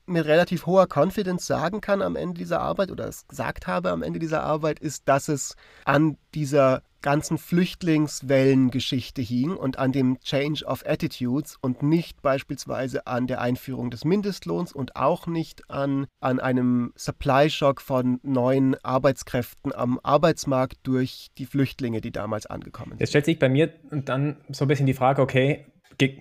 mit 0.07 0.25
relativ 0.25 0.65
hoher 0.65 0.87
Confidence 0.87 1.45
sagen 1.45 1.81
kann 1.81 2.01
am 2.01 2.15
Ende 2.15 2.39
dieser 2.39 2.61
Arbeit 2.61 2.91
oder 2.91 3.07
es 3.07 3.27
gesagt 3.27 3.67
habe 3.67 3.91
am 3.91 4.03
Ende 4.03 4.19
dieser 4.19 4.43
Arbeit, 4.43 4.79
ist, 4.79 5.07
dass 5.07 5.27
es 5.27 5.55
an 5.85 6.17
dieser 6.33 6.81
ganzen 7.01 7.37
Flüchtlingswellengeschichte 7.37 9.21
hing 9.21 9.51
und 9.55 9.77
an 9.77 9.91
dem 9.91 10.19
Change 10.19 10.65
of 10.65 10.83
Attitudes 10.85 11.57
und 11.61 11.83
nicht 11.83 12.21
beispielsweise 12.21 13.05
an 13.07 13.27
der 13.27 13.39
Einführung 13.39 13.91
des 13.91 14.03
Mindestlohns 14.03 14.73
und 14.73 14.95
auch 14.95 15.27
nicht 15.27 15.69
an, 15.69 16.07
an 16.19 16.39
einem 16.39 16.93
Supply-Shock 16.95 17.81
von 17.81 18.19
neuen 18.23 18.75
Arbeitskräften 18.83 19.73
am 19.73 19.99
Arbeitsmarkt 20.01 20.79
durch 20.83 21.27
die 21.37 21.45
Flüchtlinge, 21.45 22.01
die 22.01 22.11
damals 22.11 22.45
angekommen 22.45 22.91
sind. 22.91 23.01
Jetzt 23.01 23.09
stellt 23.09 23.25
sich 23.25 23.39
bei 23.39 23.49
mir 23.49 23.73
dann 23.91 24.37
so 24.49 24.65
ein 24.65 24.67
bisschen 24.67 24.87
die 24.87 24.93
Frage, 24.93 25.21
okay, 25.21 25.65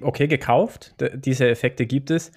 okay, 0.03 0.29
gekauft, 0.29 0.95
diese 1.15 1.49
Effekte 1.49 1.87
gibt 1.87 2.11
es, 2.11 2.33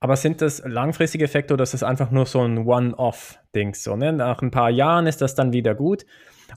aber 0.00 0.16
sind 0.16 0.42
das 0.42 0.62
langfristige 0.64 1.24
Effekte 1.24 1.54
oder 1.54 1.62
ist 1.62 1.74
das 1.74 1.82
einfach 1.82 2.10
nur 2.10 2.26
so 2.26 2.40
ein 2.42 2.66
One-Off-Ding? 2.66 3.74
So, 3.74 3.96
ne? 3.96 4.12
Nach 4.12 4.42
ein 4.42 4.50
paar 4.50 4.70
Jahren 4.70 5.06
ist 5.06 5.22
das 5.22 5.34
dann 5.34 5.52
wieder 5.52 5.74
gut. 5.74 6.04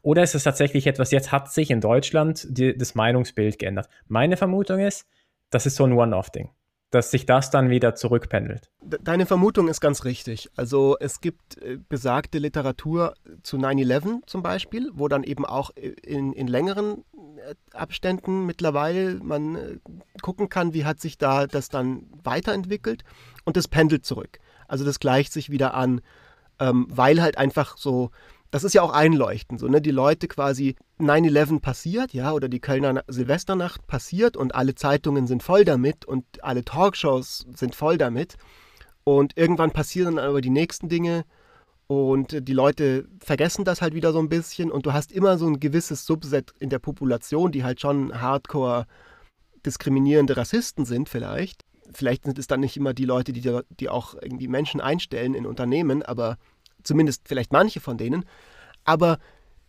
Oder 0.03 0.23
ist 0.23 0.35
es 0.35 0.43
tatsächlich 0.43 0.87
etwas, 0.87 1.11
jetzt 1.11 1.31
hat 1.31 1.51
sich 1.51 1.71
in 1.71 1.81
Deutschland 1.81 2.45
die, 2.49 2.77
das 2.77 2.95
Meinungsbild 2.95 3.57
geändert? 3.57 3.87
Meine 4.07 4.37
Vermutung 4.37 4.79
ist, 4.79 5.07
das 5.49 5.65
ist 5.65 5.75
so 5.75 5.85
ein 5.85 5.93
One-Off-Ding 5.93 6.49
dass 6.91 7.11
sich 7.11 7.25
das 7.25 7.51
dann 7.51 7.69
wieder 7.69 7.95
zurückpendelt. 7.95 8.71
Deine 8.81 9.25
Vermutung 9.25 9.67
ist 9.67 9.79
ganz 9.79 10.05
richtig. 10.05 10.49
Also 10.55 10.97
es 10.99 11.21
gibt 11.21 11.61
äh, 11.61 11.77
besagte 11.87 12.39
Literatur 12.39 13.13
zu 13.43 13.57
9-11 13.57 14.21
zum 14.25 14.41
Beispiel, 14.41 14.89
wo 14.93 15.07
dann 15.07 15.23
eben 15.23 15.45
auch 15.45 15.69
in, 15.75 16.33
in 16.33 16.47
längeren 16.47 17.03
äh, 17.37 17.55
Abständen 17.73 18.45
mittlerweile 18.45 19.15
man 19.15 19.55
äh, 19.55 19.77
gucken 20.21 20.49
kann, 20.49 20.73
wie 20.73 20.85
hat 20.85 20.99
sich 20.99 21.17
da 21.17 21.45
das 21.45 21.69
dann 21.69 22.07
weiterentwickelt 22.23 23.03
und 23.45 23.55
das 23.55 23.67
pendelt 23.67 24.05
zurück. 24.05 24.39
Also 24.67 24.83
das 24.83 24.99
gleicht 24.99 25.31
sich 25.31 25.49
wieder 25.49 25.75
an, 25.75 26.01
ähm, 26.59 26.87
weil 26.89 27.21
halt 27.21 27.37
einfach 27.37 27.77
so 27.77 28.09
das 28.51 28.63
ist 28.63 28.73
ja 28.73 28.81
auch 28.81 28.91
einleuchtend, 28.91 29.59
so, 29.59 29.67
ne? 29.67 29.81
Die 29.81 29.91
Leute 29.91 30.27
quasi 30.27 30.75
9-11 30.99 31.59
passiert, 31.59 32.13
ja, 32.13 32.33
oder 32.33 32.49
die 32.49 32.59
Kölner 32.59 33.03
Silvesternacht 33.07 33.85
passiert 33.85 34.35
und 34.35 34.55
alle 34.55 34.75
Zeitungen 34.75 35.27
sind 35.27 35.43
voll 35.43 35.65
damit 35.65 36.05
und 36.05 36.25
alle 36.43 36.65
Talkshows 36.65 37.45
sind 37.55 37.75
voll 37.75 37.97
damit. 37.97 38.37
Und 39.03 39.37
irgendwann 39.37 39.71
passieren 39.71 40.15
dann 40.15 40.25
aber 40.25 40.41
die 40.41 40.49
nächsten 40.49 40.89
Dinge 40.89 41.25
und 41.87 42.47
die 42.47 42.53
Leute 42.53 43.07
vergessen 43.19 43.65
das 43.65 43.81
halt 43.81 43.93
wieder 43.93 44.13
so 44.13 44.19
ein 44.19 44.29
bisschen 44.29 44.71
und 44.71 44.85
du 44.85 44.93
hast 44.93 45.11
immer 45.11 45.37
so 45.37 45.47
ein 45.47 45.59
gewisses 45.59 46.05
Subset 46.05 46.53
in 46.59 46.69
der 46.69 46.79
Population, 46.79 47.51
die 47.51 47.63
halt 47.63 47.81
schon 47.81 48.19
hardcore 48.19 48.85
diskriminierende 49.65 50.37
Rassisten 50.37 50.85
sind 50.85 51.09
vielleicht. 51.09 51.65
Vielleicht 51.91 52.25
sind 52.25 52.37
es 52.37 52.47
dann 52.47 52.59
nicht 52.59 52.77
immer 52.77 52.93
die 52.93 53.05
Leute, 53.05 53.33
die, 53.33 53.59
die 53.79 53.89
auch 53.89 54.13
irgendwie 54.13 54.47
Menschen 54.47 54.81
einstellen 54.81 55.33
in 55.33 55.47
Unternehmen, 55.47 56.03
aber 56.03 56.37
Zumindest 56.83 57.27
vielleicht 57.27 57.51
manche 57.51 57.79
von 57.79 57.97
denen. 57.97 58.25
Aber 58.83 59.19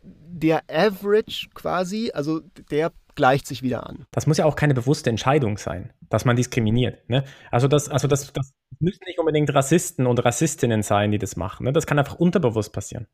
der 0.03 0.63
Average 0.71 1.49
quasi, 1.55 2.11
also 2.15 2.41
der 2.71 2.93
gleicht 3.15 3.47
sich 3.47 3.63
wieder 3.63 3.87
an. 3.87 4.07
Das 4.13 4.27
muss 4.27 4.39
ja 4.39 4.45
auch 4.45 4.57
keine 4.57 4.75
bewusste 4.75 5.11
Entscheidung 5.11 5.59
sein, 5.59 5.93
dass 6.09 6.25
man 6.25 6.37
diskriminiert. 6.37 7.09
Ne? 7.09 7.25
Also, 7.51 7.69
das, 7.69 7.89
also 7.89 8.09
das, 8.09 8.33
das 8.33 8.53
müssen 8.79 9.03
nicht 9.07 9.19
unbedingt 9.19 9.53
Rassisten 9.53 10.07
und 10.07 10.25
Rassistinnen 10.25 10.83
sein, 10.83 11.11
die 11.11 11.19
das 11.19 11.37
machen. 11.37 11.65
Ne? 11.65 11.73
Das 11.73 11.87
kann 11.87 11.99
einfach 11.99 12.15
unterbewusst 12.15 12.73
passieren. 12.73 13.07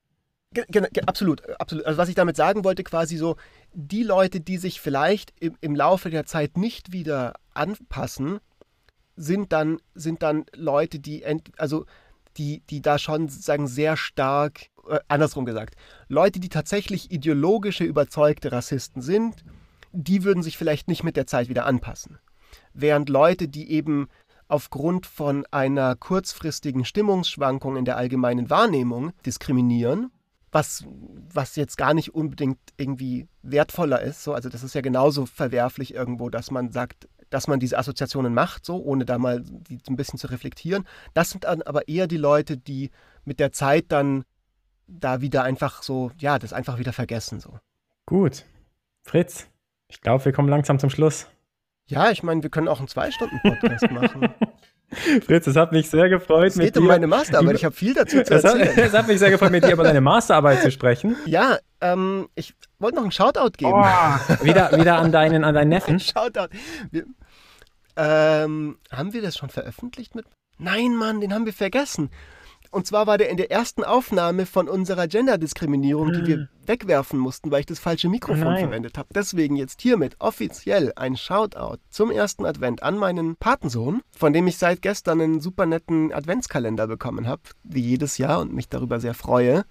Genau, 0.52 0.86
absolut, 1.06 1.42
absolut. 1.60 1.84
Also 1.84 1.98
was 1.98 2.08
ich 2.08 2.14
damit 2.14 2.36
sagen 2.36 2.64
wollte, 2.64 2.84
quasi 2.84 3.16
so, 3.16 3.36
die 3.72 4.04
Leute, 4.04 4.40
die 4.40 4.58
sich 4.58 4.80
vielleicht 4.80 5.32
im, 5.40 5.56
im 5.60 5.74
Laufe 5.74 6.08
der 6.08 6.24
Zeit 6.24 6.56
nicht 6.56 6.92
wieder 6.92 7.34
anpassen, 7.52 8.38
sind 9.16 9.52
dann, 9.52 9.78
sind 9.94 10.22
dann 10.22 10.44
Leute, 10.54 10.98
die, 10.98 11.22
ent, 11.22 11.50
also 11.58 11.84
die, 12.38 12.60
die 12.70 12.82
da 12.82 12.98
schon 12.98 13.28
sagen 13.28 13.66
sehr 13.66 13.96
stark, 13.96 14.66
äh, 14.88 15.00
andersrum 15.08 15.44
gesagt, 15.44 15.74
Leute, 16.08 16.40
die 16.40 16.48
tatsächlich 16.48 17.10
ideologische, 17.10 17.84
überzeugte 17.84 18.52
Rassisten 18.52 19.02
sind, 19.02 19.44
die 19.92 20.24
würden 20.24 20.42
sich 20.42 20.58
vielleicht 20.58 20.88
nicht 20.88 21.04
mit 21.04 21.16
der 21.16 21.26
Zeit 21.26 21.48
wieder 21.48 21.66
anpassen. 21.66 22.18
Während 22.74 23.08
Leute, 23.08 23.48
die 23.48 23.70
eben 23.70 24.08
aufgrund 24.48 25.06
von 25.06 25.44
einer 25.50 25.96
kurzfristigen 25.96 26.84
Stimmungsschwankung 26.84 27.76
in 27.76 27.84
der 27.84 27.96
allgemeinen 27.96 28.50
Wahrnehmung 28.50 29.12
diskriminieren, 29.24 30.10
was, 30.52 30.84
was 31.32 31.56
jetzt 31.56 31.76
gar 31.76 31.94
nicht 31.94 32.14
unbedingt 32.14 32.58
irgendwie 32.76 33.28
wertvoller 33.42 34.00
ist. 34.00 34.22
So, 34.22 34.32
also 34.32 34.48
das 34.48 34.62
ist 34.62 34.74
ja 34.74 34.80
genauso 34.80 35.26
verwerflich 35.26 35.94
irgendwo, 35.94 36.30
dass 36.30 36.50
man 36.50 36.70
sagt, 36.70 37.08
dass 37.30 37.48
man 37.48 37.60
diese 37.60 37.78
Assoziationen 37.78 38.32
macht, 38.34 38.64
so 38.64 38.82
ohne 38.82 39.04
da 39.04 39.18
mal 39.18 39.42
die 39.42 39.78
ein 39.88 39.96
bisschen 39.96 40.18
zu 40.18 40.28
reflektieren. 40.28 40.86
Das 41.14 41.30
sind 41.30 41.44
dann 41.44 41.62
aber 41.62 41.88
eher 41.88 42.06
die 42.06 42.16
Leute, 42.16 42.56
die 42.56 42.90
mit 43.24 43.40
der 43.40 43.52
Zeit 43.52 43.86
dann 43.88 44.24
da 44.86 45.20
wieder 45.20 45.42
einfach 45.42 45.82
so, 45.82 46.12
ja, 46.18 46.38
das 46.38 46.52
einfach 46.52 46.78
wieder 46.78 46.92
vergessen. 46.92 47.40
So. 47.40 47.58
Gut. 48.06 48.44
Fritz, 49.02 49.48
ich 49.88 50.00
glaube, 50.00 50.24
wir 50.24 50.32
kommen 50.32 50.48
langsam 50.48 50.78
zum 50.78 50.90
Schluss. 50.90 51.26
Ja, 51.86 52.10
ich 52.10 52.22
meine, 52.22 52.42
wir 52.42 52.50
können 52.50 52.68
auch 52.68 52.78
einen 52.78 52.88
Zwei-Stunden-Podcast 52.88 53.90
machen. 53.90 54.28
Fritz, 55.24 55.46
es 55.46 55.56
hat 55.56 55.72
mich 55.72 55.90
sehr 55.90 56.08
gefreut. 56.08 56.48
Es 56.48 56.58
geht 56.58 56.76
um 56.78 56.86
meine 56.86 57.06
Masterarbeit, 57.06 57.56
ich 57.56 57.64
habe 57.64 57.74
viel 57.74 57.94
dazu 57.94 58.22
zu 58.22 58.34
erzählen. 58.34 58.68
Es 58.76 58.92
hat, 58.92 59.08
mich 59.08 59.18
sehr 59.18 59.30
gefreut, 59.30 59.50
mit 59.50 59.64
dir 59.64 59.72
über 59.72 59.82
deine 59.82 60.00
Masterarbeit 60.00 60.62
zu 60.62 60.70
sprechen. 60.70 61.16
Ja, 61.26 61.58
ähm, 61.92 62.28
ich 62.34 62.54
wollte 62.78 62.96
noch 62.96 63.02
einen 63.02 63.12
Shoutout 63.12 63.56
geben. 63.56 63.72
Oh, 63.74 64.44
wieder, 64.44 64.72
wieder 64.78 64.98
an, 64.98 65.12
deinen, 65.12 65.44
an 65.44 65.54
deinen 65.54 65.68
Neffen. 65.68 66.00
Shoutout. 66.00 66.48
Wir, 66.90 67.04
ähm, 67.96 68.78
haben 68.90 69.12
wir 69.12 69.22
das 69.22 69.36
schon 69.36 69.48
veröffentlicht 69.48 70.14
mit? 70.14 70.26
Nein, 70.58 70.96
Mann, 70.96 71.20
den 71.20 71.34
haben 71.34 71.46
wir 71.46 71.52
vergessen. 71.52 72.10
Und 72.70 72.86
zwar 72.86 73.06
war 73.06 73.16
der 73.16 73.30
in 73.30 73.36
der 73.36 73.50
ersten 73.50 73.84
Aufnahme 73.84 74.44
von 74.44 74.68
unserer 74.68 75.06
Genderdiskriminierung, 75.06 76.12
die 76.12 76.26
wir 76.26 76.36
hm. 76.36 76.48
wegwerfen 76.66 77.18
mussten, 77.18 77.50
weil 77.50 77.60
ich 77.60 77.66
das 77.66 77.78
falsche 77.78 78.08
Mikrofon 78.08 78.54
oh 78.54 78.58
verwendet 78.58 78.98
habe. 78.98 79.08
Deswegen 79.14 79.56
jetzt 79.56 79.80
hiermit 79.80 80.16
offiziell 80.18 80.92
ein 80.96 81.16
Shoutout 81.16 81.78
zum 81.90 82.10
ersten 82.10 82.44
Advent 82.44 82.82
an 82.82 82.98
meinen 82.98 83.36
Patensohn, 83.36 84.02
von 84.16 84.32
dem 84.32 84.46
ich 84.46 84.58
seit 84.58 84.82
gestern 84.82 85.20
einen 85.20 85.40
super 85.40 85.64
netten 85.64 86.12
Adventskalender 86.12 86.86
bekommen 86.86 87.26
habe, 87.26 87.42
wie 87.62 87.80
jedes 87.80 88.18
Jahr 88.18 88.40
und 88.40 88.52
mich 88.52 88.68
darüber 88.68 89.00
sehr 89.00 89.14
freue. 89.14 89.64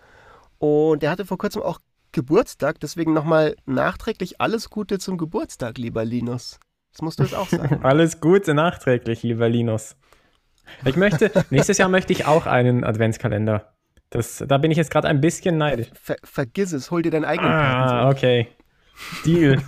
Und 0.57 1.03
er 1.03 1.11
hatte 1.11 1.25
vor 1.25 1.37
kurzem 1.37 1.61
auch 1.61 1.79
Geburtstag, 2.15 2.79
deswegen 2.79 3.11
nochmal 3.13 3.57
nachträglich 3.65 4.39
alles 4.39 4.69
Gute 4.69 4.99
zum 4.99 5.17
Geburtstag, 5.17 5.77
lieber 5.77 6.05
Linus. 6.05 6.59
Das 6.93 7.01
musst 7.01 7.19
du 7.19 7.23
jetzt 7.23 7.35
auch 7.35 7.49
sagen. 7.49 7.79
alles 7.83 8.21
Gute 8.21 8.53
nachträglich, 8.53 9.21
lieber 9.21 9.49
Linus. 9.49 9.97
Ich 10.85 10.95
möchte, 10.95 11.29
nächstes 11.49 11.77
Jahr 11.77 11.89
möchte 11.89 12.13
ich 12.13 12.25
auch 12.25 12.45
einen 12.45 12.85
Adventskalender. 12.85 13.73
Das, 14.11 14.41
da 14.47 14.57
bin 14.57 14.71
ich 14.71 14.77
jetzt 14.77 14.91
gerade 14.91 15.09
ein 15.09 15.19
bisschen 15.19 15.57
neidisch. 15.57 15.89
Ver, 15.93 16.15
vergiss 16.23 16.71
es, 16.71 16.89
hol 16.89 17.01
dir 17.01 17.11
deinen 17.11 17.25
eigenen 17.25 17.51
Ah, 17.51 18.09
okay. 18.09 18.47
Deal. 19.25 19.61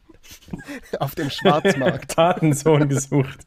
Auf 0.98 1.14
dem 1.14 1.30
Schwarzmarkt. 1.30 2.14
Patensohn 2.14 2.90
gesucht. 2.90 3.46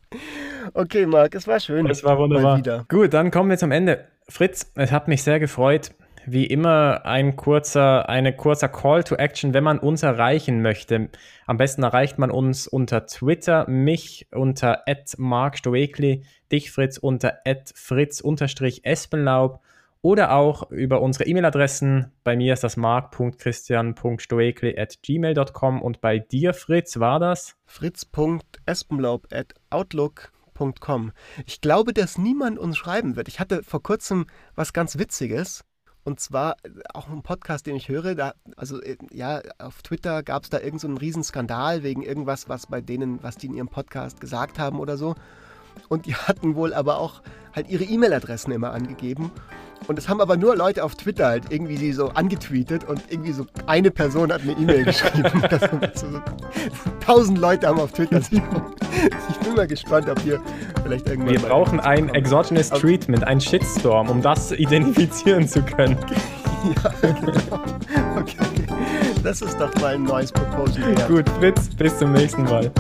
Okay, 0.74 1.06
Marc, 1.06 1.36
es 1.36 1.48
war 1.48 1.60
schön. 1.60 1.88
Es 1.88 2.04
war 2.04 2.18
wunderbar. 2.18 2.86
Gut, 2.90 3.14
dann 3.14 3.30
kommen 3.30 3.52
wir 3.52 3.58
zum 3.60 3.72
Ende. 3.72 4.08
Fritz, 4.28 4.72
es 4.74 4.92
hat 4.92 5.08
mich 5.08 5.22
sehr 5.22 5.40
gefreut. 5.40 5.92
Wie 6.30 6.46
immer 6.46 7.06
ein 7.06 7.38
kurzer, 7.38 8.10
eine 8.10 8.36
kurzer 8.36 8.68
Call 8.68 9.06
to 9.06 9.16
Action, 9.16 9.54
wenn 9.54 9.64
man 9.64 9.80
uns 9.80 10.04
erreichen 10.04 10.62
möchte. 10.62 11.08
Am 11.46 11.56
besten 11.56 11.84
erreicht 11.84 12.20
man 12.20 12.32
uns 12.32 12.68
unter 12.68 13.06
Twitter, 13.06 13.66
mich 13.70 14.28
unter 14.32 14.84
@markstoekli, 15.18 16.26
dich 16.52 16.72
Fritz 16.72 16.98
unter 16.98 17.38
@fritz_espenlaub 17.46 19.62
oder 20.02 20.34
auch 20.34 20.70
über 20.70 21.02
unsere 21.02 21.30
E-Mail-Adressen. 21.30 22.12
Bei 22.26 22.36
mir 22.36 22.56
ist 22.56 22.66
das 22.66 22.76
mark.christian.stoekli 22.76 24.78
at 24.78 25.02
gmail.com 25.02 25.82
und 25.82 26.02
bei 26.02 26.20
dir, 26.20 26.54
Fritz, 26.54 27.00
war 27.00 27.22
das? 27.22 27.56
fritz.espenlaub 27.66 29.28
at 29.32 29.54
outlook.com. 29.70 31.14
Ich 31.46 31.62
glaube, 31.62 31.94
dass 31.94 32.18
niemand 32.18 32.60
uns 32.60 32.76
schreiben 32.76 33.16
wird. 33.16 33.30
Ich 33.30 33.40
hatte 33.40 33.64
vor 33.64 33.82
kurzem 33.82 34.26
was 34.56 34.74
ganz 34.74 34.98
Witziges. 34.98 35.64
Und 36.08 36.22
zwar 36.22 36.56
auch 36.94 37.10
ein 37.10 37.22
Podcast, 37.22 37.68
den 37.68 37.76
ich 37.76 37.90
höre, 37.90 38.16
da, 38.16 38.34
also 38.56 38.80
ja, 39.12 39.42
auf 39.60 39.82
Twitter 39.82 40.24
gab 40.24 40.44
es 40.44 40.50
da 40.50 40.58
irgendeinen 40.58 40.96
so 40.96 41.02
Riesenskandal 41.02 41.84
wegen 41.84 42.02
irgendwas, 42.02 42.48
was 42.48 42.66
bei 42.66 42.80
denen, 42.80 43.22
was 43.24 43.36
die 43.36 43.48
in 43.48 43.56
ihrem 43.56 43.68
Podcast 43.68 44.22
gesagt 44.22 44.58
haben 44.58 44.80
oder 44.80 44.96
so. 44.96 45.16
Und 45.90 46.06
die 46.06 46.16
hatten 46.16 46.56
wohl 46.56 46.74
aber 46.74 47.00
auch 47.00 47.22
halt 47.56 47.70
ihre 47.70 47.84
E-Mail-Adressen 47.84 48.52
immer 48.52 48.72
angegeben. 48.72 49.32
Und 49.88 49.98
es 49.98 50.10
haben 50.10 50.20
aber 50.20 50.38
nur 50.38 50.56
Leute 50.56 50.84
auf 50.84 50.96
Twitter 50.96 51.28
halt 51.28 51.46
irgendwie 51.50 51.78
sie 51.78 51.94
so 51.94 52.10
angetweetet 52.10 52.84
und 52.84 53.02
irgendwie 53.10 53.32
so 53.32 53.46
eine 53.68 53.92
Person 53.92 54.32
hat 54.32 54.42
eine 54.42 54.54
E-Mail 54.54 54.84
geschrieben. 54.86 55.42
tausend 57.06 57.38
Leute 57.38 57.68
haben 57.68 57.80
auf 57.80 57.92
Twitter 57.92 58.22
sich. 58.22 58.42
Ich 59.30 59.38
bin 59.38 59.54
mal 59.54 59.68
gespannt, 59.68 60.10
ob 60.10 60.20
hier 60.22 60.42
vielleicht 60.82 61.08
irgendwann. 61.08 61.34
Wir 61.34 61.40
brauchen 61.40 61.80
ein 61.80 62.10
exogenous 62.10 62.70
Treatment, 62.70 63.24
ein 63.24 63.40
Shitstorm, 63.40 64.10
um 64.10 64.24
das 64.24 64.52
identifizieren 64.52 65.48
zu 65.48 65.62
können. 65.62 65.98
ja, 66.84 66.92
genau. 67.02 67.60
Okay. 68.18 68.66
Das 69.24 69.42
ist 69.42 69.60
doch 69.60 69.74
mal 69.76 69.96
ein 69.96 70.04
neues 70.04 70.32
Proposal. 70.32 70.96
Gut, 71.08 71.30
Fritz, 71.38 71.70
bis 71.76 71.98
zum 72.00 72.14
nächsten 72.14 72.44
Mal. 72.46 72.72